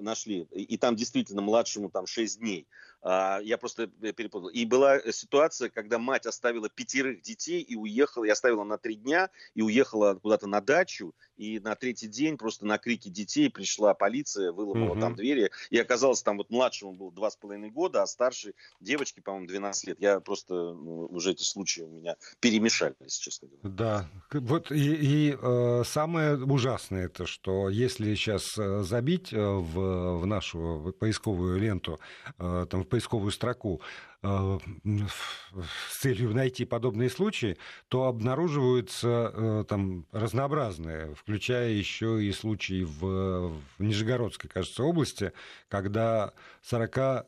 нашли, 0.03 0.43
и 0.53 0.77
там 0.77 0.97
действительно 0.97 1.43
младшему 1.43 1.91
там 1.91 2.07
6 2.07 2.41
дней. 2.41 2.67
А, 3.03 3.41
я 3.43 3.59
просто 3.59 3.91
э, 4.03 4.13
перепутал. 4.13 4.49
И 4.49 4.65
была 4.65 5.01
ситуация, 5.13 5.69
когда 5.69 5.99
мать 5.99 6.27
оставила 6.27 6.69
пятерых 6.69 7.23
детей 7.23 7.63
и 7.63 7.77
уехала, 7.77 8.25
и 8.25 8.29
оставила 8.29 8.65
на 8.65 8.79
три 8.79 8.97
дня, 8.97 9.31
и 9.55 9.63
уехала 9.63 10.15
куда-то 10.15 10.47
на 10.47 10.61
дачу, 10.61 11.15
и 11.37 11.61
на 11.61 11.75
третий 11.75 12.09
день 12.09 12.37
просто 12.37 12.67
на 12.67 12.79
крики 12.79 13.09
детей 13.09 13.51
пришла 13.51 13.95
полиция, 13.95 14.53
выломала 14.53 14.93
угу. 14.93 15.01
там 15.01 15.15
двери, 15.15 15.51
и 15.71 15.79
оказалось, 15.79 16.23
там 16.23 16.39
вот 16.39 16.51
младшему 16.51 16.93
было 16.93 17.13
два 17.13 17.31
с 17.31 17.37
половиной 17.37 17.71
года, 17.71 18.03
а 18.03 18.07
старшей 18.07 18.55
девочке, 18.81 19.21
по-моему, 19.21 19.47
12 19.47 19.89
лет. 19.89 20.01
Я 20.01 20.21
просто, 20.21 20.55
ну, 20.55 21.07
уже 21.07 21.33
эти 21.33 21.43
случаи 21.43 21.83
у 21.83 21.89
меня 21.89 22.17
перемешались, 22.41 23.17
честно 23.19 23.49
говоря. 23.49 23.77
Да, 23.77 24.11
вот 24.33 24.73
и, 24.73 24.95
и 24.95 25.37
э, 25.41 25.83
самое 25.85 26.37
ужасное 26.37 27.07
это, 27.07 27.27
что 27.27 27.69
если 27.69 28.15
сейчас 28.15 28.57
э, 28.59 28.83
забить 28.83 29.33
э, 29.33 29.39
в, 29.39 30.19
в 30.19 30.27
нашу 30.27 30.95
поисковую 30.99 31.59
ленту, 31.59 32.01
э, 32.39 32.67
там, 32.71 32.85
поисковую 32.89 33.33
строку 33.33 33.81
э, 34.23 34.59
с 35.91 35.99
целью 35.99 36.35
найти 36.35 36.65
подобные 36.65 37.11
случаи, 37.11 37.57
то 37.89 38.05
обнаруживаются 38.05 39.33
э, 39.33 39.65
там 39.69 40.07
разнообразные, 40.13 41.15
включая 41.15 41.71
еще 41.71 42.23
и 42.23 42.33
случаи 42.33 42.85
в, 42.85 43.49
в 43.49 43.83
Нижегородской, 43.83 44.51
кажется, 44.51 44.83
области, 44.83 45.33
когда 45.69 46.33
40 46.63 47.27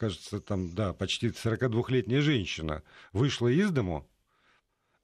кажется, 0.00 0.40
там, 0.40 0.74
да, 0.74 0.94
почти 0.94 1.28
42-летняя 1.28 2.22
женщина 2.22 2.82
вышла 3.12 3.48
из 3.48 3.70
дому, 3.70 4.08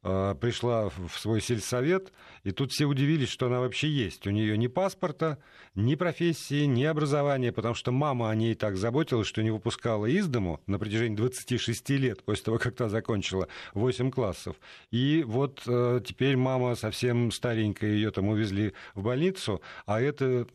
пришла 0.06 0.88
в 0.88 1.18
свой 1.18 1.40
сельсовет, 1.40 2.12
и 2.44 2.52
тут 2.52 2.70
все 2.70 2.84
удивились, 2.84 3.28
что 3.28 3.46
она 3.46 3.58
вообще 3.58 3.88
есть. 3.88 4.26
У 4.26 4.30
нее 4.30 4.56
ни 4.56 4.68
паспорта, 4.68 5.38
ни 5.74 5.96
профессии, 5.96 6.64
ни 6.64 6.84
образования, 6.84 7.50
потому 7.50 7.74
что 7.74 7.90
мама 7.90 8.30
о 8.30 8.34
ней 8.36 8.54
так 8.54 8.76
заботилась, 8.76 9.26
что 9.26 9.42
не 9.42 9.50
выпускала 9.50 10.06
из 10.06 10.28
дому 10.28 10.60
на 10.66 10.78
протяжении 10.78 11.16
26 11.16 11.90
лет 11.90 12.22
после 12.22 12.44
того, 12.44 12.58
как 12.58 12.76
та 12.76 12.88
закончила 12.88 13.48
8 13.74 14.10
классов. 14.12 14.56
И 14.92 15.24
вот 15.26 15.62
э, 15.66 16.00
теперь 16.06 16.36
мама 16.36 16.76
совсем 16.76 17.32
старенькая, 17.32 17.90
ее 17.90 18.12
там 18.12 18.28
увезли 18.28 18.74
в 18.94 19.02
больницу, 19.02 19.60
а 19.84 20.00
эта 20.00 20.46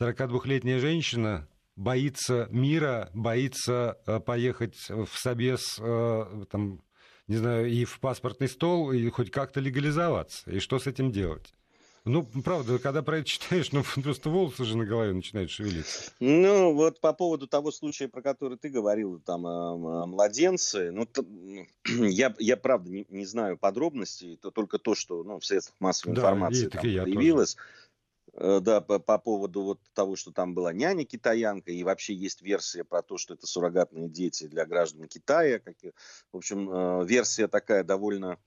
42-летняя 0.00 0.80
женщина 0.80 1.48
боится 1.76 2.48
мира, 2.50 3.10
боится 3.14 3.98
э, 4.06 4.18
поехать 4.18 4.76
в 4.88 5.08
Собес 5.16 5.76
там, 6.50 6.80
не 7.28 7.36
знаю, 7.36 7.70
и 7.70 7.84
в 7.84 7.98
паспортный 8.00 8.48
стол, 8.48 8.92
и 8.92 9.08
хоть 9.10 9.30
как-то 9.30 9.60
легализоваться. 9.60 10.50
И 10.50 10.58
что 10.58 10.78
с 10.78 10.86
этим 10.86 11.10
делать? 11.10 11.52
Ну, 12.06 12.24
правда, 12.44 12.78
когда 12.78 13.02
про 13.02 13.18
это 13.18 13.28
читаешь, 13.28 13.72
ну, 13.72 13.82
просто 14.02 14.30
волосы 14.30 14.64
же 14.64 14.76
на 14.76 14.84
голове 14.84 15.12
начинают 15.12 15.50
шевелиться. 15.50 16.12
Ну, 16.20 16.72
вот 16.72 17.00
по 17.00 17.12
поводу 17.12 17.48
того 17.48 17.72
случая, 17.72 18.06
про 18.06 18.22
который 18.22 18.56
ты 18.56 18.68
говорил, 18.68 19.18
там, 19.18 19.40
младенцы, 19.42 20.92
ну, 20.92 21.04
то, 21.04 21.24
я, 21.84 22.32
я, 22.38 22.56
правда, 22.56 22.90
не, 22.90 23.06
не 23.08 23.26
знаю 23.26 23.58
подробностей, 23.58 24.36
то 24.36 24.52
только 24.52 24.78
то, 24.78 24.94
что, 24.94 25.24
ну, 25.24 25.40
в 25.40 25.44
средствах 25.44 25.74
массовой 25.80 26.14
да, 26.14 26.22
информации 26.22 26.68
там 26.68 26.80
появилось. 26.82 27.56
Тоже. 27.56 27.66
Э, 28.38 28.60
да, 28.60 28.80
по, 28.82 28.98
по 28.98 29.18
поводу 29.18 29.62
вот 29.62 29.80
того, 29.94 30.14
что 30.14 30.30
там 30.30 30.54
была 30.54 30.72
няня-китаянка, 30.72 31.72
и 31.72 31.82
вообще 31.84 32.14
есть 32.14 32.42
версия 32.42 32.84
про 32.84 33.02
то, 33.02 33.16
что 33.16 33.34
это 33.34 33.46
суррогатные 33.46 34.08
дети 34.08 34.46
для 34.46 34.66
граждан 34.66 35.08
Китая. 35.08 35.58
Как, 35.58 35.76
в 36.32 36.36
общем, 36.36 36.70
э, 36.70 37.06
версия 37.06 37.48
такая 37.48 37.82
довольно, 37.82 38.38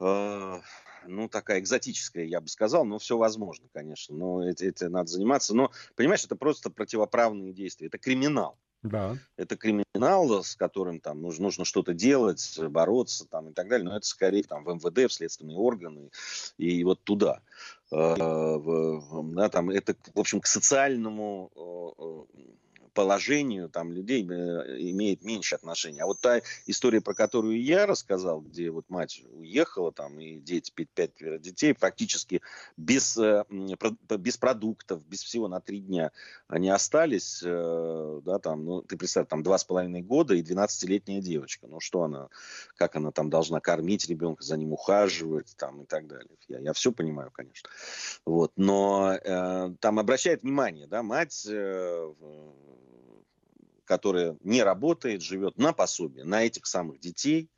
э, 0.00 0.60
ну, 1.06 1.28
такая 1.28 1.60
экзотическая, 1.60 2.24
я 2.24 2.40
бы 2.40 2.48
сказал, 2.48 2.84
но 2.84 2.98
все 2.98 3.16
возможно, 3.16 3.68
конечно. 3.72 4.16
Но 4.16 4.42
это, 4.42 4.88
надо 4.88 5.08
заниматься. 5.08 5.54
Но, 5.54 5.70
понимаешь, 5.94 6.24
это 6.24 6.34
просто 6.34 6.68
противоправные 6.68 7.52
действия, 7.52 7.86
это 7.86 7.98
криминал. 7.98 8.58
Да. 8.82 9.16
Это 9.36 9.56
криминал, 9.56 10.44
с 10.44 10.54
которым 10.54 11.00
там 11.00 11.20
нужно, 11.20 11.44
нужно 11.44 11.64
что-то 11.64 11.94
делать, 11.94 12.58
бороться 12.68 13.26
там, 13.26 13.48
и 13.50 13.52
так 13.52 13.68
далее. 13.68 13.88
Но 13.88 13.96
это 13.96 14.06
скорее 14.06 14.44
там, 14.44 14.64
в 14.64 14.68
МВД, 14.68 15.10
в 15.10 15.12
следственные 15.12 15.56
органы 15.56 16.10
и 16.58 16.84
вот 16.84 17.02
туда. 17.02 17.42
Э, 17.90 18.14
да, 19.34 19.48
там, 19.48 19.70
это, 19.70 19.94
в 20.14 20.20
общем, 20.20 20.40
к 20.40 20.46
социальному 20.46 22.26
положению 22.98 23.68
там, 23.68 23.92
людей 23.92 24.26
э, 24.28 24.76
имеет 24.90 25.22
меньше 25.22 25.54
отношения. 25.54 26.02
А 26.02 26.06
вот 26.06 26.20
та 26.20 26.40
история, 26.66 27.00
про 27.00 27.14
которую 27.14 27.62
я 27.62 27.86
рассказал, 27.86 28.40
где 28.40 28.70
вот 28.70 28.90
мать 28.90 29.22
уехала, 29.34 29.92
там, 29.92 30.18
и 30.18 30.40
дети, 30.40 30.72
пять, 30.74 30.90
пять 30.90 31.40
детей, 31.40 31.74
практически 31.74 32.42
без, 32.76 33.16
э, 33.16 33.44
без 33.48 34.36
продуктов, 34.36 35.06
без 35.06 35.22
всего 35.22 35.46
на 35.46 35.60
три 35.60 35.78
дня, 35.78 36.10
они 36.48 36.70
остались, 36.70 37.40
э, 37.44 38.20
да, 38.24 38.40
там, 38.40 38.64
ну, 38.64 38.82
ты 38.82 38.96
представь, 38.96 39.28
там, 39.28 39.44
два 39.44 39.58
с 39.58 39.64
половиной 39.64 40.02
года 40.02 40.34
и 40.34 40.42
12-летняя 40.42 41.20
девочка. 41.20 41.68
Ну, 41.68 41.78
что 41.78 42.02
она, 42.02 42.30
как 42.74 42.96
она 42.96 43.12
там 43.12 43.30
должна 43.30 43.60
кормить 43.60 44.08
ребенка, 44.08 44.42
за 44.42 44.56
ним 44.56 44.72
ухаживать, 44.72 45.54
там, 45.56 45.82
и 45.82 45.86
так 45.86 46.08
далее. 46.08 46.36
Я, 46.48 46.58
я 46.58 46.72
все 46.72 46.90
понимаю, 46.90 47.30
конечно. 47.30 47.70
Вот, 48.26 48.50
но 48.56 49.12
э, 49.12 49.74
там 49.78 50.00
обращает 50.00 50.42
внимание, 50.42 50.88
да, 50.88 51.04
мать 51.04 51.46
э, 51.48 52.12
которая 53.88 54.36
не 54.44 54.62
работает, 54.62 55.22
живет 55.22 55.56
на 55.56 55.72
пособие, 55.72 56.24
на 56.24 56.44
этих 56.44 56.66
самых 56.66 57.00
детей. 57.00 57.50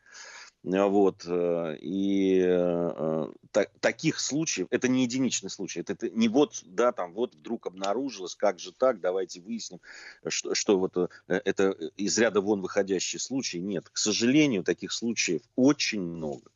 Вот. 0.63 1.25
Э, 1.27 1.77
и 1.81 2.43
э, 2.47 3.27
так, 3.51 3.71
таких 3.81 4.21
случаев, 4.21 4.69
это 4.71 4.89
не 4.89 5.05
единичный 5.05 5.49
случай, 5.49 5.81
это, 5.81 5.95
это 5.95 6.11
не 6.11 6.29
вот, 6.29 6.61
да, 6.65 6.93
там 6.93 7.15
вот 7.15 7.35
вдруг 7.35 7.67
обнаружилось, 7.67 8.35
как 8.35 8.59
же 8.59 8.73
так, 8.73 9.01
давайте 9.01 9.41
выясним, 9.41 9.81
что, 10.29 10.55
что 10.55 10.79
вот 10.79 10.97
э, 10.97 11.09
это 11.29 11.71
из 11.97 12.19
ряда 12.19 12.43
вон 12.43 12.61
выходящий 12.61 13.19
случай. 13.19 13.59
Нет, 13.59 13.89
к 13.89 13.97
сожалению, 13.97 14.63
таких 14.63 14.93
случаев 14.93 15.43
очень 15.57 16.03
много 16.03 16.51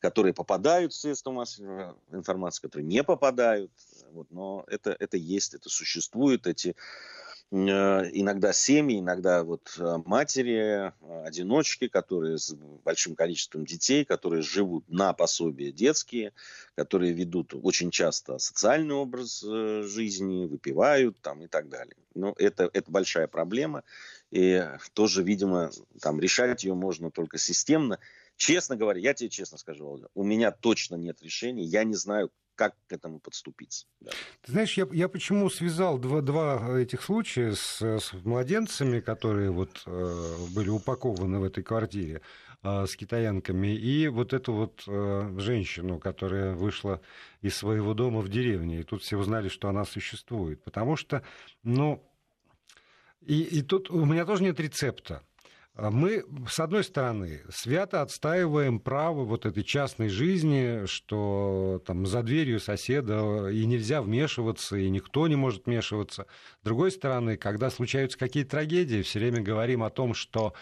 которые 0.00 0.32
попадают 0.32 0.92
в 0.92 0.96
средства 0.96 1.32
массовой 1.32 1.92
информации, 2.12 2.62
которые 2.62 2.86
не 2.86 3.02
попадают. 3.02 3.72
Вот, 4.12 4.30
но 4.30 4.64
это, 4.68 4.96
это 4.96 5.16
есть, 5.16 5.54
это 5.54 5.68
существует, 5.68 6.46
эти 6.46 6.68
Э, 6.68 7.37
иногда 7.50 8.52
семьи, 8.52 8.98
иногда 8.98 9.42
вот 9.42 9.74
э, 9.78 9.96
матери, 10.04 10.90
э, 10.90 11.22
одиночки, 11.24 11.88
которые 11.88 12.36
с 12.36 12.54
большим 12.84 13.14
количеством 13.14 13.64
детей, 13.64 14.04
которые 14.04 14.42
живут 14.42 14.84
на 14.88 15.14
пособие 15.14 15.72
детские, 15.72 16.34
которые 16.74 17.12
ведут 17.12 17.54
очень 17.54 17.90
часто 17.90 18.38
социальный 18.38 18.94
образ 18.94 19.40
жизни, 19.40 20.46
выпивают 20.46 21.20
там 21.22 21.42
и 21.42 21.46
так 21.46 21.70
далее. 21.70 21.96
Но 22.14 22.34
это, 22.36 22.68
это 22.72 22.90
большая 22.90 23.28
проблема, 23.28 23.82
и 24.30 24.62
тоже, 24.92 25.22
видимо, 25.22 25.70
там 26.02 26.20
решать 26.20 26.64
ее 26.64 26.74
можно 26.74 27.10
только 27.10 27.38
системно. 27.38 27.98
Честно 28.36 28.76
говоря, 28.76 29.00
я 29.00 29.14
тебе 29.14 29.30
честно 29.30 29.56
скажу, 29.56 29.84
Володя, 29.84 30.08
у 30.14 30.22
меня 30.22 30.50
точно 30.50 30.96
нет 30.96 31.22
решения, 31.22 31.64
я 31.64 31.84
не 31.84 31.94
знаю, 31.94 32.30
как 32.58 32.74
к 32.88 32.92
этому 32.92 33.20
подступиться. 33.20 33.86
Ты 34.42 34.52
знаешь, 34.52 34.76
я, 34.76 34.86
я 34.90 35.08
почему 35.08 35.48
связал 35.48 35.96
два, 35.98 36.22
два 36.22 36.80
этих 36.80 37.02
случая 37.02 37.54
с, 37.54 37.80
с 37.80 38.12
младенцами, 38.24 38.98
которые 38.98 39.52
вот 39.52 39.82
э, 39.86 40.34
были 40.54 40.68
упакованы 40.68 41.38
в 41.38 41.44
этой 41.44 41.62
квартире 41.62 42.20
э, 42.64 42.86
с 42.86 42.96
китаянками, 42.96 43.68
и 43.68 44.08
вот 44.08 44.32
эту 44.32 44.52
вот 44.54 44.82
э, 44.88 45.34
женщину, 45.38 46.00
которая 46.00 46.52
вышла 46.54 47.00
из 47.42 47.56
своего 47.56 47.94
дома 47.94 48.20
в 48.22 48.28
деревне, 48.28 48.80
и 48.80 48.82
тут 48.82 49.02
все 49.02 49.16
узнали, 49.16 49.48
что 49.48 49.68
она 49.68 49.84
существует. 49.84 50.60
Потому 50.64 50.96
что, 50.96 51.22
ну, 51.62 52.02
и, 53.20 53.40
и 53.42 53.62
тут 53.62 53.88
у 53.88 54.04
меня 54.04 54.26
тоже 54.26 54.42
нет 54.42 54.58
рецепта. 54.58 55.22
А 55.78 55.92
мы, 55.92 56.24
с 56.48 56.58
одной 56.58 56.82
стороны, 56.82 57.42
свято 57.50 58.02
отстаиваем 58.02 58.80
право 58.80 59.24
вот 59.24 59.46
этой 59.46 59.62
частной 59.62 60.08
жизни, 60.08 60.86
что 60.86 61.80
там 61.86 62.04
за 62.04 62.24
дверью 62.24 62.58
соседа 62.58 63.46
и 63.46 63.64
нельзя 63.64 64.02
вмешиваться, 64.02 64.76
и 64.76 64.90
никто 64.90 65.28
не 65.28 65.36
может 65.36 65.66
вмешиваться. 65.66 66.26
С 66.62 66.64
другой 66.64 66.90
стороны, 66.90 67.36
когда 67.36 67.70
случаются 67.70 68.18
какие-то 68.18 68.50
трагедии, 68.50 69.02
все 69.02 69.20
время 69.20 69.40
говорим 69.40 69.84
о 69.84 69.90
том, 69.90 70.14
что 70.14 70.52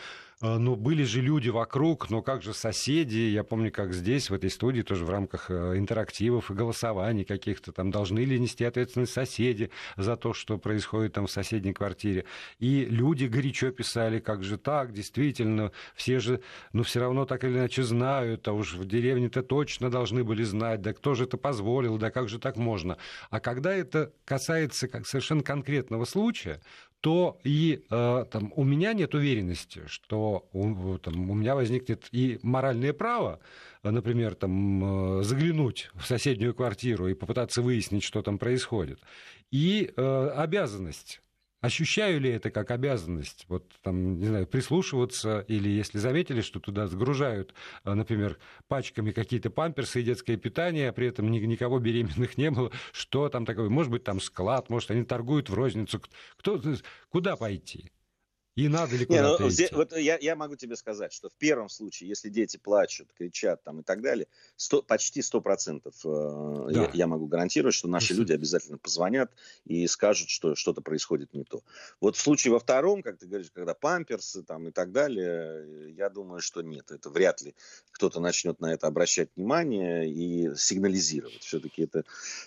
Э, 0.43 0.59
ну, 0.59 0.77
были 0.77 1.03
же 1.05 1.23
люди 1.23 1.49
вокруг, 1.49 2.11
но 2.11 2.21
как 2.21 2.43
же 2.43 2.53
соседи? 2.53 3.19
Я 3.19 3.43
помню, 3.43 3.73
как 3.73 3.95
здесь, 3.95 4.29
в 4.29 4.35
этой 4.35 4.51
студии, 4.51 4.83
тоже 4.83 5.07
в 5.07 5.11
рамках 5.11 5.51
э, 5.51 5.79
интерактивов 5.79 6.51
и 6.51 6.55
голосований 6.55 7.25
каких-то, 7.25 7.73
там 7.73 7.91
должны 7.91 8.19
ли 8.19 8.39
нести 8.39 8.65
ответственность 8.65 9.15
соседи 9.15 9.71
за 9.97 10.17
то, 10.17 10.35
что 10.35 10.59
происходит 10.59 11.15
там 11.15 11.27
в 11.27 11.31
соседней 11.31 11.73
квартире. 11.73 12.27
И 12.59 12.85
люди 12.85 13.25
горячо 13.25 13.71
писали, 13.71 14.19
как 14.19 14.45
же 14.45 14.59
так, 14.59 14.93
действительно, 14.93 15.73
все 15.95 16.19
же, 16.19 16.43
ну, 16.75 16.83
все 16.83 17.01
равно 17.01 17.25
так 17.25 17.45
или 17.45 17.55
иначе 17.55 17.83
знают, 17.83 18.47
а 18.47 18.53
уж 18.53 18.75
в 18.75 18.85
деревне-то 18.85 19.43
точно 19.43 19.91
должны 19.91 20.23
были 20.23 20.43
знать, 20.43 20.83
да 20.83 20.93
кто 20.93 21.15
же 21.15 21.25
это 21.25 21.39
позволил, 21.39 21.97
да 21.97 22.11
как 22.11 22.29
же 22.29 22.39
так 22.39 22.57
можно. 22.57 22.99
А 23.31 23.41
когда 23.41 23.75
это 23.75 24.13
касается 24.27 24.87
как 24.87 25.07
совершенно 25.07 25.43
конкретного 25.43 26.05
случая, 26.05 26.61
то 27.01 27.39
и 27.45 27.85
э, 27.89 28.25
там, 28.31 28.53
у 28.57 28.65
меня 28.65 28.93
нет 28.93 29.15
уверенности, 29.15 29.83
что 29.87 30.49
у, 30.53 30.99
там, 30.99 31.31
у 31.31 31.35
меня 31.35 31.55
возникнет 31.55 32.09
и 32.13 32.39
моральное 32.43 32.93
право, 32.93 33.41
например, 33.83 34.35
там, 34.35 35.21
э, 35.21 35.23
заглянуть 35.23 35.91
в 35.95 36.05
соседнюю 36.07 36.55
квартиру 36.55 37.09
и 37.09 37.15
попытаться 37.15 37.63
выяснить, 37.63 38.03
что 38.03 38.23
там 38.23 38.39
происходит, 38.39 39.01
и 39.51 39.93
э, 39.97 40.29
обязанность 40.37 41.21
Ощущаю 41.63 42.21
ли 42.21 42.31
это 42.31 42.51
как 42.51 42.71
обязанность, 42.71 43.47
вот 43.49 43.65
там, 43.83 44.19
не 44.19 44.27
знаю, 44.27 44.47
прислушиваться, 44.47 45.41
или 45.49 45.71
если 45.71 45.99
заметили, 45.99 46.43
что 46.43 46.61
туда 46.61 46.87
сгружают, 46.87 47.55
а, 47.83 47.95
например, 47.95 48.39
пачками 48.69 49.11
какие-то 49.11 49.49
памперсы 49.49 50.01
и 50.01 50.05
детское 50.05 50.37
питание, 50.37 50.91
а 50.91 50.93
при 50.93 51.09
этом 51.09 51.31
никого 51.31 51.79
беременных 51.79 52.37
не 52.37 52.51
было, 52.51 52.71
что 52.93 53.29
там 53.31 53.47
такое? 53.47 53.71
Может 53.71 53.91
быть, 53.91 54.05
там 54.05 54.21
склад, 54.21 54.69
может, 54.69 54.91
они 54.91 55.05
торгуют 55.05 55.49
в 55.49 55.55
розницу. 55.55 56.03
Кто, 56.37 56.61
куда 57.09 57.37
пойти? 57.37 57.91
И 58.57 58.69
надо 58.69 58.97
ли 58.97 59.05
куда-то 59.05 59.43
ну, 59.43 59.51
идти? 59.51 59.69
Вот 59.73 59.95
я, 59.95 60.17
я 60.19 60.35
могу 60.35 60.57
тебе 60.57 60.77
сказать, 60.77 61.13
что 61.13 61.29
в 61.29 61.35
первом 61.35 61.69
случае, 61.69 62.09
если 62.09 62.31
дети 62.31 62.57
плачут, 62.57 63.13
кричат 63.13 63.63
там 63.63 63.81
и 63.81 63.83
так 63.83 64.01
далее, 64.01 64.29
100, 64.57 64.83
почти 64.83 65.21
100% 65.21 65.83
э, 65.85 66.73
да. 66.73 66.85
я, 66.85 66.91
я 66.95 67.07
могу 67.07 67.27
гарантировать, 67.27 67.75
что 67.75 67.87
наши 67.87 68.15
люди 68.15 68.33
обязательно 68.33 68.79
позвонят 68.79 69.31
и 69.67 69.87
скажут, 69.87 70.31
что 70.31 70.55
что-то 70.55 70.81
происходит 70.81 71.35
не 71.35 71.45
то. 71.45 71.63
Вот 72.01 72.17
в 72.17 72.19
случае 72.19 72.55
во 72.55 72.59
втором, 72.59 73.03
как 73.03 73.19
ты 73.19 73.27
говоришь, 73.27 73.51
когда 73.53 73.75
памперсы 73.75 74.43
там 74.43 74.69
и 74.69 74.71
так 74.71 74.91
далее, 74.91 75.93
я 75.93 76.09
думаю, 76.09 76.41
что 76.41 76.63
нет. 76.63 76.91
Это 76.91 77.11
вряд 77.11 77.43
ли 77.43 77.55
кто-то 77.91 78.21
начнет 78.21 78.59
на 78.61 78.73
это 78.73 78.87
обращать 78.87 79.29
внимание 79.37 80.11
и 80.11 80.55
сигнализировать. 80.57 81.43
Все-таки 81.43 81.83
это... 81.83 82.05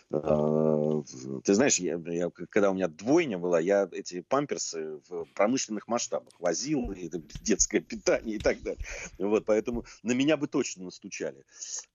Э, 0.09 1.03
ты 1.43 1.53
знаешь, 1.53 1.77
я, 1.77 2.01
я, 2.07 2.31
когда 2.49 2.71
у 2.71 2.73
меня 2.73 2.87
двойня 2.87 3.37
была, 3.37 3.59
я 3.59 3.87
эти 3.91 4.21
памперсы 4.21 4.99
в 5.07 5.25
промышленных 5.35 5.87
машинах 5.87 5.98
масштабах 5.99 6.39
возил, 6.39 6.91
и 6.91 7.09
детское 7.41 7.81
питание 7.81 8.37
и 8.37 8.39
так 8.39 8.61
далее. 8.61 8.83
Вот, 9.17 9.45
поэтому 9.45 9.85
на 10.03 10.13
меня 10.13 10.37
бы 10.37 10.47
точно 10.47 10.85
настучали. 10.85 11.43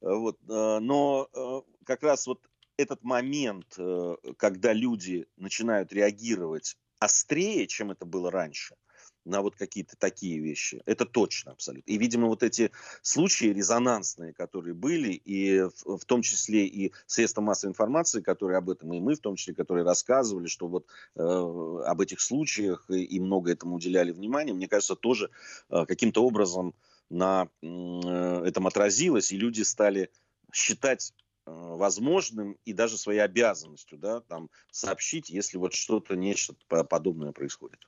Вот, 0.01 0.39
э, 0.43 0.79
но 0.81 1.29
э, 1.33 1.63
как 1.85 2.03
раз 2.03 2.27
вот 2.27 2.41
этот 2.77 3.03
момент, 3.03 3.75
э, 3.79 4.17
когда 4.37 4.73
люди 4.73 5.27
начинают 5.37 5.93
реагировать 5.93 6.77
острее, 6.99 7.67
чем 7.67 7.91
это 7.91 8.05
было 8.05 8.31
раньше, 8.31 8.77
на 9.25 9.43
вот 9.43 9.57
какие-то 9.57 9.97
такие 9.97 10.39
вещи. 10.39 10.83
Это 10.87 11.05
точно 11.05 11.53
абсолютно. 11.53 11.91
И, 11.91 11.99
видимо, 11.99 12.29
вот 12.29 12.43
эти 12.43 12.71
случаи 13.03 13.47
резонансные, 13.47 14.33
которые 14.33 14.75
были, 14.75 15.13
и 15.13 15.63
в, 15.63 15.99
в 15.99 16.05
том 16.05 16.23
числе 16.23 16.67
и 16.67 16.93
средства 17.07 17.41
массовой 17.41 17.71
информации, 17.71 18.21
которые 18.21 18.59
об 18.59 18.71
этом, 18.71 18.93
и 18.93 19.01
мы 19.01 19.15
в 19.15 19.21
том 19.21 19.37
числе, 19.37 19.55
которые 19.55 19.85
рассказывали, 19.85 20.47
что 20.47 20.69
вот 20.69 20.87
э, 21.17 21.21
об 21.21 22.01
этих 22.01 22.21
случаях 22.21 22.85
и, 22.89 23.03
и 23.03 23.21
много 23.21 23.51
этому 23.51 23.77
уделяли 23.77 24.13
внимания, 24.13 24.53
мне 24.53 24.69
кажется, 24.69 24.95
тоже 24.95 25.31
э, 25.71 25.85
каким-то 25.87 26.25
образом 26.25 26.75
на 27.11 27.49
э, 27.63 28.43
этом 28.45 28.67
отразилось, 28.67 29.33
и 29.33 29.37
люди 29.37 29.63
стали 29.63 30.11
считать 30.53 31.13
возможным 31.47 32.57
и 32.65 32.73
даже 32.73 32.97
своей 32.97 33.21
обязанностью, 33.21 33.99
да, 33.99 34.21
там, 34.21 34.49
сообщить, 34.71 35.29
если 35.29 35.59
вот 35.59 35.75
что-то, 35.75 36.17
нечто 36.17 36.55
подобное 36.69 37.33
происходит. 37.33 37.79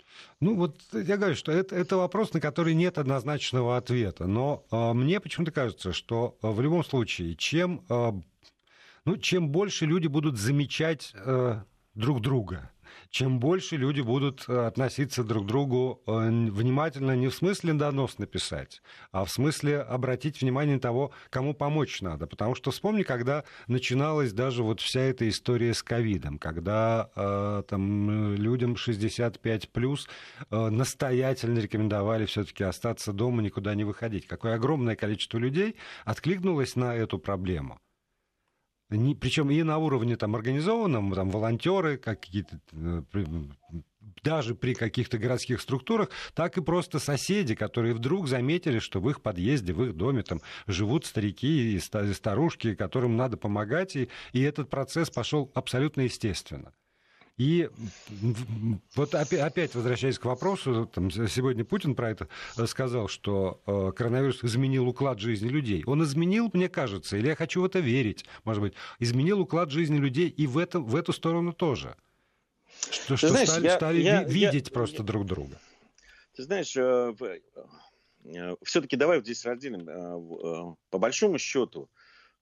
Ну, 0.40 0.56
вот 0.56 0.82
я 0.92 1.16
говорю, 1.16 1.34
что 1.34 1.52
это, 1.52 1.74
это 1.74 1.96
вопрос, 1.96 2.32
на 2.34 2.40
который 2.40 2.74
нет 2.74 2.98
однозначного 2.98 3.76
ответа, 3.76 4.26
но 4.26 4.64
э, 4.70 4.92
мне 4.92 5.20
почему-то 5.20 5.52
кажется, 5.52 5.92
что 5.92 6.36
э, 6.42 6.48
в 6.48 6.60
любом 6.60 6.84
случае, 6.84 7.34
чем, 7.36 7.84
э, 7.88 8.12
ну, 9.04 9.16
чем 9.16 9.48
больше 9.48 9.86
люди 9.86 10.06
будут 10.06 10.36
замечать 10.36 11.12
э, 11.14 11.62
друг 11.94 12.20
друга, 12.20 12.70
чем 13.10 13.38
больше 13.38 13.76
люди 13.76 14.00
будут 14.00 14.44
э, 14.48 14.66
относиться 14.66 15.24
друг 15.24 15.44
к 15.44 15.46
другу 15.46 16.02
э, 16.06 16.10
внимательно 16.10 17.16
не 17.16 17.28
в 17.28 17.34
смысле 17.34 17.74
донос 17.74 18.18
написать, 18.18 18.82
а 19.12 19.24
в 19.24 19.30
смысле 19.30 19.80
обратить 19.80 20.40
внимание 20.40 20.78
того, 20.78 21.12
кому 21.30 21.54
помочь 21.54 22.00
надо. 22.02 22.26
Потому 22.26 22.54
что 22.54 22.70
вспомни, 22.70 23.02
когда 23.02 23.44
начиналась 23.66 24.32
даже 24.32 24.62
вот 24.62 24.80
вся 24.80 25.00
эта 25.00 25.28
история 25.28 25.74
с 25.74 25.82
ковидом, 25.82 26.38
когда 26.38 27.10
э, 27.14 27.62
там 27.68 28.34
людям 28.34 28.76
65 28.76 29.70
плюс 29.70 30.08
э, 30.50 30.68
настоятельно 30.68 31.58
рекомендовали 31.58 32.26
все-таки 32.26 32.64
остаться 32.64 33.12
дома, 33.12 33.42
никуда 33.42 33.74
не 33.74 33.84
выходить. 33.84 34.26
Какое 34.26 34.54
огромное 34.54 34.96
количество 34.96 35.38
людей 35.38 35.76
откликнулось 36.04 36.76
на 36.76 36.94
эту 36.94 37.18
проблему 37.18 37.80
причем 38.88 39.50
и 39.50 39.62
на 39.62 39.78
уровне 39.78 40.16
там 40.16 40.36
организованном, 40.36 41.12
там 41.12 41.30
волонтеры, 41.30 41.96
какие-то 41.96 42.60
э, 42.72 43.02
даже 44.22 44.54
при 44.54 44.74
каких-то 44.74 45.18
городских 45.18 45.60
структурах, 45.60 46.10
так 46.34 46.56
и 46.58 46.62
просто 46.62 46.98
соседи, 46.98 47.54
которые 47.54 47.94
вдруг 47.94 48.28
заметили, 48.28 48.78
что 48.78 49.00
в 49.00 49.08
их 49.10 49.20
подъезде, 49.22 49.72
в 49.72 49.84
их 49.84 49.96
доме 49.96 50.22
там 50.22 50.40
живут 50.66 51.06
старики 51.06 51.76
и 51.76 51.80
старушки, 51.80 52.74
которым 52.74 53.16
надо 53.16 53.36
помогать, 53.36 53.96
и, 53.96 54.08
и 54.32 54.42
этот 54.42 54.70
процесс 54.70 55.10
пошел 55.10 55.50
абсолютно 55.54 56.02
естественно. 56.02 56.72
И 57.36 57.68
вот 58.94 59.14
опять 59.14 59.74
возвращаясь 59.74 60.18
к 60.18 60.24
вопросу, 60.24 60.90
там, 60.92 61.10
сегодня 61.10 61.66
Путин 61.66 61.94
про 61.94 62.10
это 62.10 62.28
сказал, 62.66 63.08
что 63.08 63.60
э, 63.66 63.92
коронавирус 63.94 64.42
изменил 64.42 64.88
уклад 64.88 65.18
жизни 65.18 65.48
людей. 65.48 65.84
Он 65.86 66.02
изменил, 66.02 66.48
мне 66.54 66.70
кажется, 66.70 67.18
или 67.18 67.28
я 67.28 67.36
хочу 67.36 67.60
в 67.60 67.66
это 67.66 67.78
верить, 67.78 68.24
может 68.44 68.62
быть, 68.62 68.72
изменил 69.00 69.40
уклад 69.40 69.70
жизни 69.70 69.98
людей 69.98 70.28
и 70.30 70.46
в, 70.46 70.56
это, 70.56 70.80
в 70.80 70.96
эту 70.96 71.12
сторону 71.12 71.52
тоже. 71.52 71.96
Что, 72.90 73.18
что 73.18 73.28
знаешь, 73.28 73.50
стали, 73.50 73.66
я, 73.66 73.76
стали 73.76 74.00
я, 74.00 74.22
видеть 74.24 74.68
я, 74.68 74.72
просто 74.72 74.98
я, 74.98 75.04
друг 75.04 75.26
друга. 75.26 75.60
Ты 76.36 76.42
знаешь, 76.42 76.74
э, 76.74 77.14
э, 78.24 78.56
все-таки 78.62 78.96
давай 78.96 79.18
вот 79.18 79.26
здесь 79.26 79.44
разделим. 79.44 80.76
По 80.88 80.98
большому 80.98 81.36
счету, 81.36 81.90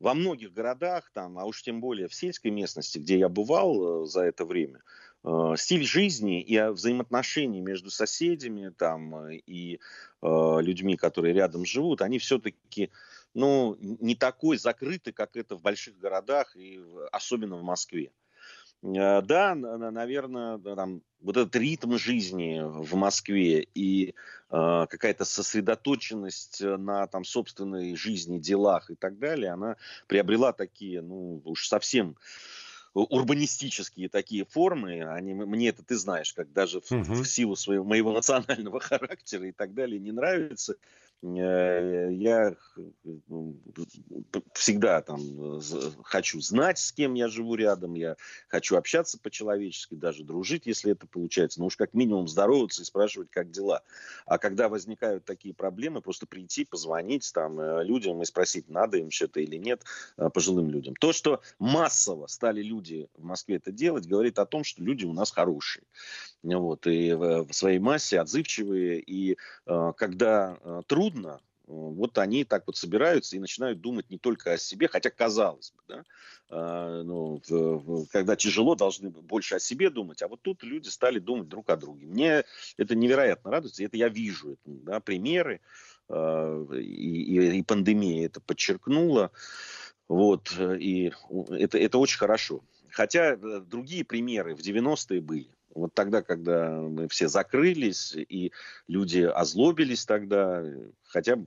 во 0.05 0.13
многих 0.13 0.53
городах, 0.53 1.11
там, 1.15 1.39
а 1.39 1.47
уж 1.47 1.63
тем 1.63 1.81
более 1.81 2.09
в 2.09 2.15
сельской 2.15 2.51
местности, 2.51 2.99
где 2.99 3.19
я 3.19 3.31
бывал 3.31 4.05
э, 4.05 4.07
за 4.07 4.21
это 4.21 4.45
время, 4.45 4.83
э, 5.25 5.55
стиль 5.57 5.85
жизни 5.85 6.43
и 6.43 6.61
взаимоотношения 6.61 7.63
между 7.63 7.91
соседями 7.91 8.69
там, 8.69 9.17
э, 9.17 9.37
и 9.47 9.81
людьми, 10.23 10.97
которые 10.97 11.35
рядом 11.35 11.67
живут, 11.67 12.01
они 12.01 12.19
все-таки 12.19 12.91
ну, 13.35 13.77
не 13.79 14.15
такой 14.15 14.57
закрытый, 14.57 15.13
как 15.13 15.37
это 15.37 15.55
в 15.55 15.61
больших 15.61 15.99
городах 15.99 16.57
и 16.57 16.81
особенно 17.13 17.57
в 17.57 17.63
Москве. 17.63 18.11
Да, 18.81 19.55
наверное, 19.55 20.57
там, 20.59 21.03
вот 21.25 21.39
этот 21.39 21.57
ритм 21.57 21.97
жизни 21.97 22.61
в 22.63 22.95
Москве 22.95 23.67
и 23.75 24.11
э, 24.11 24.13
какая-то 24.51 25.25
сосредоточенность 25.25 26.61
на 26.61 27.07
там, 27.07 27.25
собственной 27.25 27.97
жизни, 27.97 28.39
делах 28.39 28.91
и 28.91 28.95
так 28.95 29.19
далее, 29.19 29.53
она 29.53 29.77
приобрела 30.07 30.53
такие, 30.53 31.01
ну, 31.01 31.41
уж 31.45 31.67
совсем 31.67 32.17
урбанистические 32.93 34.09
такие 34.09 34.45
формы, 34.45 35.03
они, 35.03 35.35
мне 35.35 35.71
это 35.71 35.83
ты 35.83 35.97
знаешь, 35.97 36.33
как 36.33 36.53
даже 36.53 36.81
в, 36.81 36.93
uh-huh. 36.93 37.23
в 37.23 37.25
силу 37.25 37.57
своего, 37.57 37.85
моего 37.85 38.13
национального 38.13 38.79
характера 38.81 39.49
и 39.49 39.53
так 39.53 39.75
далее 39.75 39.99
не 39.99 40.13
нравится. 40.13 40.77
Э, 41.23 42.09
я 42.13 42.55
всегда 44.53 45.01
там 45.01 45.61
хочу 46.03 46.41
знать, 46.41 46.79
с 46.79 46.93
кем 46.93 47.15
я 47.15 47.29
живу 47.29 47.55
рядом, 47.55 47.95
я 47.95 48.17
хочу 48.49 48.77
общаться 48.77 49.19
по-человечески, 49.19 49.95
даже 49.95 50.23
дружить, 50.23 50.67
если 50.67 50.93
это 50.93 51.07
получается, 51.07 51.61
но 51.61 51.67
уж 51.67 51.77
как 51.77 51.95
минимум 51.95 52.29
здороваться 52.29 52.83
и 52.83 52.85
спрашивать, 52.85 53.31
как 53.31 53.51
дела. 53.51 53.83
А 54.27 54.39
когда 54.39 54.69
возникают 54.69 55.25
такие 55.25 55.55
проблемы, 55.55 56.03
просто 56.03 56.27
прийти, 56.27 56.65
позвонить 56.65 57.31
там 57.33 57.59
людям 57.83 58.21
и 58.21 58.25
спросить, 58.27 58.69
надо 58.69 58.99
им 58.99 59.11
что-то 59.11 59.41
или 59.41 59.57
нет, 59.57 59.83
пожилым 60.35 60.69
людям. 60.71 60.95
То, 60.97 61.13
что 61.13 61.41
массово 61.59 62.27
стали 62.27 62.63
люди 62.63 63.09
в 63.15 63.25
Москве 63.25 63.57
это 63.57 63.73
делать, 63.73 64.07
говорит 64.07 64.39
о 64.39 64.47
том, 64.47 64.63
что 64.63 64.83
люди 64.83 65.05
у 65.05 65.13
нас 65.13 65.31
хорошие. 65.31 65.85
Вот, 66.43 66.87
и 66.87 67.15
в 67.15 67.51
своей 67.53 67.79
массе 67.79 68.21
отзывчивые. 68.21 69.01
И 69.01 69.39
когда 69.97 70.59
трудно, 71.05 71.41
вот 71.67 72.19
они 72.19 72.45
так 72.45 72.67
вот 72.67 72.77
собираются 72.77 73.37
и 73.37 73.41
начинают 73.41 73.81
думать 73.81 74.11
не 74.11 74.19
только 74.19 74.53
о 74.53 74.59
себе, 74.59 74.89
хотя 74.89 75.11
казалось 75.11 75.73
бы, 75.73 75.83
да, 75.89 76.05
а, 76.51 77.03
ну, 77.03 77.41
в, 77.49 78.07
когда 78.09 78.37
тяжело, 78.37 78.75
должны 78.75 79.11
больше 79.11 79.57
о 79.57 79.61
себе 79.61 79.91
думать, 79.91 80.23
а 80.23 80.29
вот 80.29 80.43
тут 80.43 80.63
люди 80.63 80.89
стали 80.89 81.19
думать 81.19 81.49
друг 81.49 81.71
о 81.71 81.77
друге. 81.77 82.07
Мне 82.07 82.45
это 82.77 82.95
невероятно 82.95 83.51
радует, 83.51 83.79
и 83.81 83.85
это 83.85 83.97
я 83.97 84.09
вижу, 84.09 84.53
это, 84.53 84.61
да, 84.67 85.01
примеры, 85.01 85.61
э, 86.09 86.67
и, 86.75 87.23
и, 87.23 87.59
и 87.59 87.63
пандемия 87.63 88.27
это 88.27 88.41
подчеркнула, 88.41 89.31
вот, 90.07 90.53
и 90.59 91.13
это, 91.51 91.79
это 91.79 91.99
очень 91.99 92.19
хорошо. 92.19 92.63
Хотя 92.91 93.35
э, 93.35 93.61
другие 93.61 94.05
примеры 94.05 94.55
в 94.55 94.61
90-е 94.61 95.21
были. 95.21 95.49
Вот 95.75 95.93
тогда, 95.95 96.23
когда 96.23 96.71
мы 96.71 97.09
все 97.09 97.29
закрылись, 97.29 98.15
и 98.17 98.53
люди 98.87 99.21
озлобились 99.21 100.05
тогда, 100.05 100.65
хотя 101.05 101.39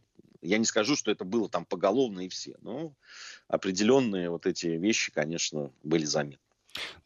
я 0.41 0.57
не 0.57 0.65
скажу, 0.65 0.95
что 0.95 1.11
это 1.11 1.25
было 1.25 1.49
там 1.49 1.65
поголовно 1.65 2.21
и 2.21 2.29
все, 2.29 2.55
но 2.61 2.93
определенные 3.47 4.29
вот 4.29 4.45
эти 4.45 4.67
вещи, 4.67 5.11
конечно, 5.11 5.71
были 5.83 6.05
заметны. 6.05 6.39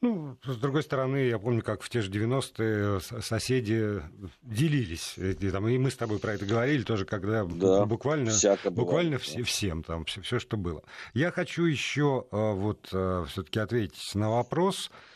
Ну, 0.01 0.37
с 0.43 0.57
другой 0.57 0.83
стороны, 0.83 1.27
я 1.27 1.39
помню, 1.39 1.61
как 1.61 1.81
в 1.81 1.89
те 1.89 2.01
же 2.01 2.11
90-е 2.11 3.21
соседи 3.21 4.01
делились. 4.41 5.17
И, 5.17 5.33
там, 5.49 5.65
и 5.69 5.77
мы 5.77 5.91
с 5.91 5.95
тобой 5.95 6.19
про 6.19 6.33
это 6.33 6.45
говорили 6.45 6.83
тоже, 6.83 7.05
когда 7.05 7.45
да, 7.45 7.85
буквально, 7.85 8.33
буквально 8.71 9.17
все, 9.17 9.43
всем, 9.43 9.83
там, 9.83 10.03
все, 10.05 10.21
все, 10.21 10.39
что 10.39 10.57
было. 10.57 10.83
Я 11.13 11.31
хочу 11.31 11.63
еще 11.63 12.25
э, 12.31 12.53
вот 12.53 12.89
э, 12.91 13.25
все-таки 13.29 13.59
ответить 13.59 14.13
на 14.13 14.29
вопрос, 14.29 14.91
Э, 14.91 15.10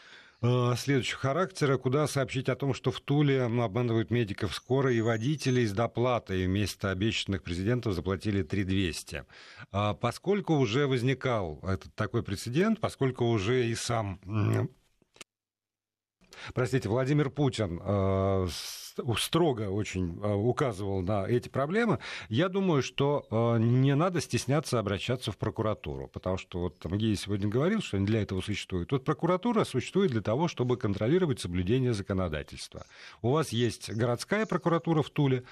следующего 0.78 1.20
характера, 1.20 1.78
куда 1.78 2.08
сообщить 2.08 2.50
о 2.50 2.56
том, 2.56 2.74
что 2.74 2.92
в 2.92 3.00
Туле 3.02 3.44
обманывают 3.44 4.12
медиков 4.12 4.54
скорой 4.54 4.98
и 4.98 5.02
водителей 5.02 5.66
с 5.66 5.72
доплатой. 5.72 6.46
Вместо 6.46 6.92
обещанных 6.92 7.44
президентов 7.44 7.94
заплатили 7.94 8.44
3200. 8.44 9.24
А 9.72 9.94
поскольку 9.94 10.56
уже 10.56 10.88
возникал 10.88 11.60
этот 11.64 11.94
такой 11.96 12.24
прецедент, 12.24 12.80
поскольку 12.80 13.26
уже 13.26 13.68
и 13.68 13.76
сам 13.76 14.20
простите, 16.54 16.90
Владимир 16.90 17.30
Путин 17.30 17.80
э, 17.84 18.48
строго 19.18 19.70
очень 19.70 20.20
э, 20.22 20.34
указывал 20.34 21.02
на 21.02 21.26
эти 21.26 21.50
проблемы, 21.50 22.00
я 22.30 22.50
думаю, 22.50 22.82
что 22.82 23.26
э, 23.30 23.58
не 23.60 23.96
надо 23.96 24.22
стесняться 24.22 24.80
обращаться 24.80 25.32
в 25.32 25.38
прокуратуру, 25.38 26.08
потому 26.08 26.38
что 26.38 26.60
вот 26.60 26.80
там 26.80 26.98
Гея 26.98 27.16
сегодня 27.16 27.48
говорил, 27.48 27.82
что 27.82 27.98
они 27.98 28.06
для 28.06 28.22
этого 28.22 28.42
существуют. 28.42 28.92
Вот 28.92 29.04
прокуратура 29.04 29.64
существует 29.64 30.12
для 30.12 30.22
того, 30.22 30.48
чтобы 30.48 30.78
контролировать 30.78 31.40
соблюдение 31.40 31.94
законодательства. 31.94 32.86
У 33.22 33.32
вас 33.32 33.50
есть 33.50 33.92
городская 33.92 34.46
прокуратура 34.46 35.02
в 35.02 35.10
Туле, 35.10 35.44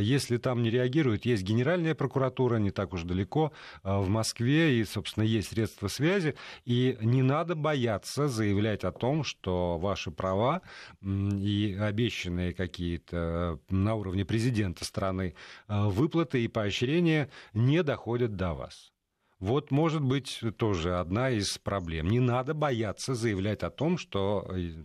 если 0.00 0.36
там 0.36 0.62
не 0.62 0.70
реагирует, 0.70 1.24
есть 1.24 1.42
генеральная 1.42 1.94
прокуратура, 1.94 2.56
не 2.56 2.70
так 2.70 2.92
уж 2.92 3.02
далеко, 3.02 3.52
в 3.82 4.08
Москве, 4.08 4.80
и, 4.80 4.84
собственно, 4.84 5.24
есть 5.24 5.50
средства 5.50 5.88
связи, 5.88 6.34
и 6.64 6.96
не 7.00 7.22
надо 7.22 7.54
бояться 7.54 8.28
заявлять 8.28 8.84
о 8.84 8.92
том, 8.92 9.24
что 9.24 9.78
ваши 9.78 10.10
права 10.10 10.62
и 11.02 11.76
обещанные 11.80 12.52
какие-то 12.88 13.60
на 13.68 13.94
уровне 13.94 14.24
президента 14.24 14.84
страны 14.84 15.34
э, 15.68 15.84
выплаты 15.88 16.42
и 16.42 16.48
поощрения 16.48 17.28
не 17.52 17.82
доходят 17.82 18.36
до 18.36 18.54
вас. 18.54 18.92
Вот, 19.38 19.70
может 19.70 20.02
быть, 20.02 20.40
тоже 20.56 20.98
одна 20.98 21.30
из 21.30 21.58
проблем. 21.58 22.08
Не 22.08 22.18
надо 22.18 22.54
бояться 22.54 23.14
заявлять 23.14 23.62
о 23.62 23.70
том, 23.70 23.98
что 23.98 24.50
э, 24.50 24.84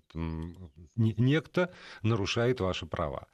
некто 0.95 1.73
нарушает 2.01 2.59
ваши 2.59 2.85
права. 2.85 3.27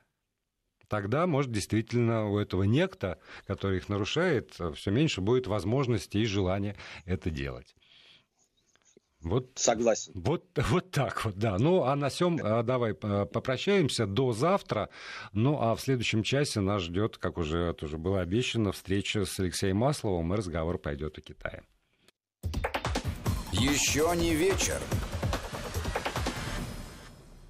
Тогда, 0.87 1.27
может, 1.27 1.51
действительно 1.51 2.29
у 2.29 2.37
этого 2.37 2.63
некто, 2.63 3.19
который 3.45 3.77
их 3.77 3.89
нарушает, 3.89 4.57
все 4.75 4.91
меньше 4.91 5.21
будет 5.21 5.45
возможности 5.47 6.17
и 6.17 6.25
желания 6.25 6.75
это 7.05 7.29
делать. 7.29 7.75
Вот, 9.21 9.49
Согласен. 9.55 10.13
Вот, 10.15 10.45
вот 10.55 10.91
так 10.91 11.25
вот, 11.25 11.35
да. 11.35 11.57
Ну, 11.57 11.83
а 11.83 11.95
на 11.95 12.09
всем 12.09 12.39
а, 12.41 12.63
давай 12.63 12.93
попрощаемся 12.93 14.05
до 14.05 14.31
завтра. 14.31 14.89
Ну, 15.33 15.59
а 15.59 15.75
в 15.75 15.81
следующем 15.81 16.23
часе 16.23 16.61
нас 16.61 16.83
ждет, 16.83 17.17
как 17.17 17.37
уже, 17.37 17.59
это 17.59 17.85
уже 17.85 17.97
было 17.97 18.21
обещано, 18.21 18.71
встреча 18.71 19.25
с 19.25 19.39
Алексеем 19.39 19.77
Масловым, 19.77 20.33
и 20.33 20.37
разговор 20.37 20.77
пойдет 20.77 21.17
о 21.17 21.21
Китае. 21.21 21.63
Еще 23.51 24.09
не 24.15 24.35
вечер. 24.35 24.79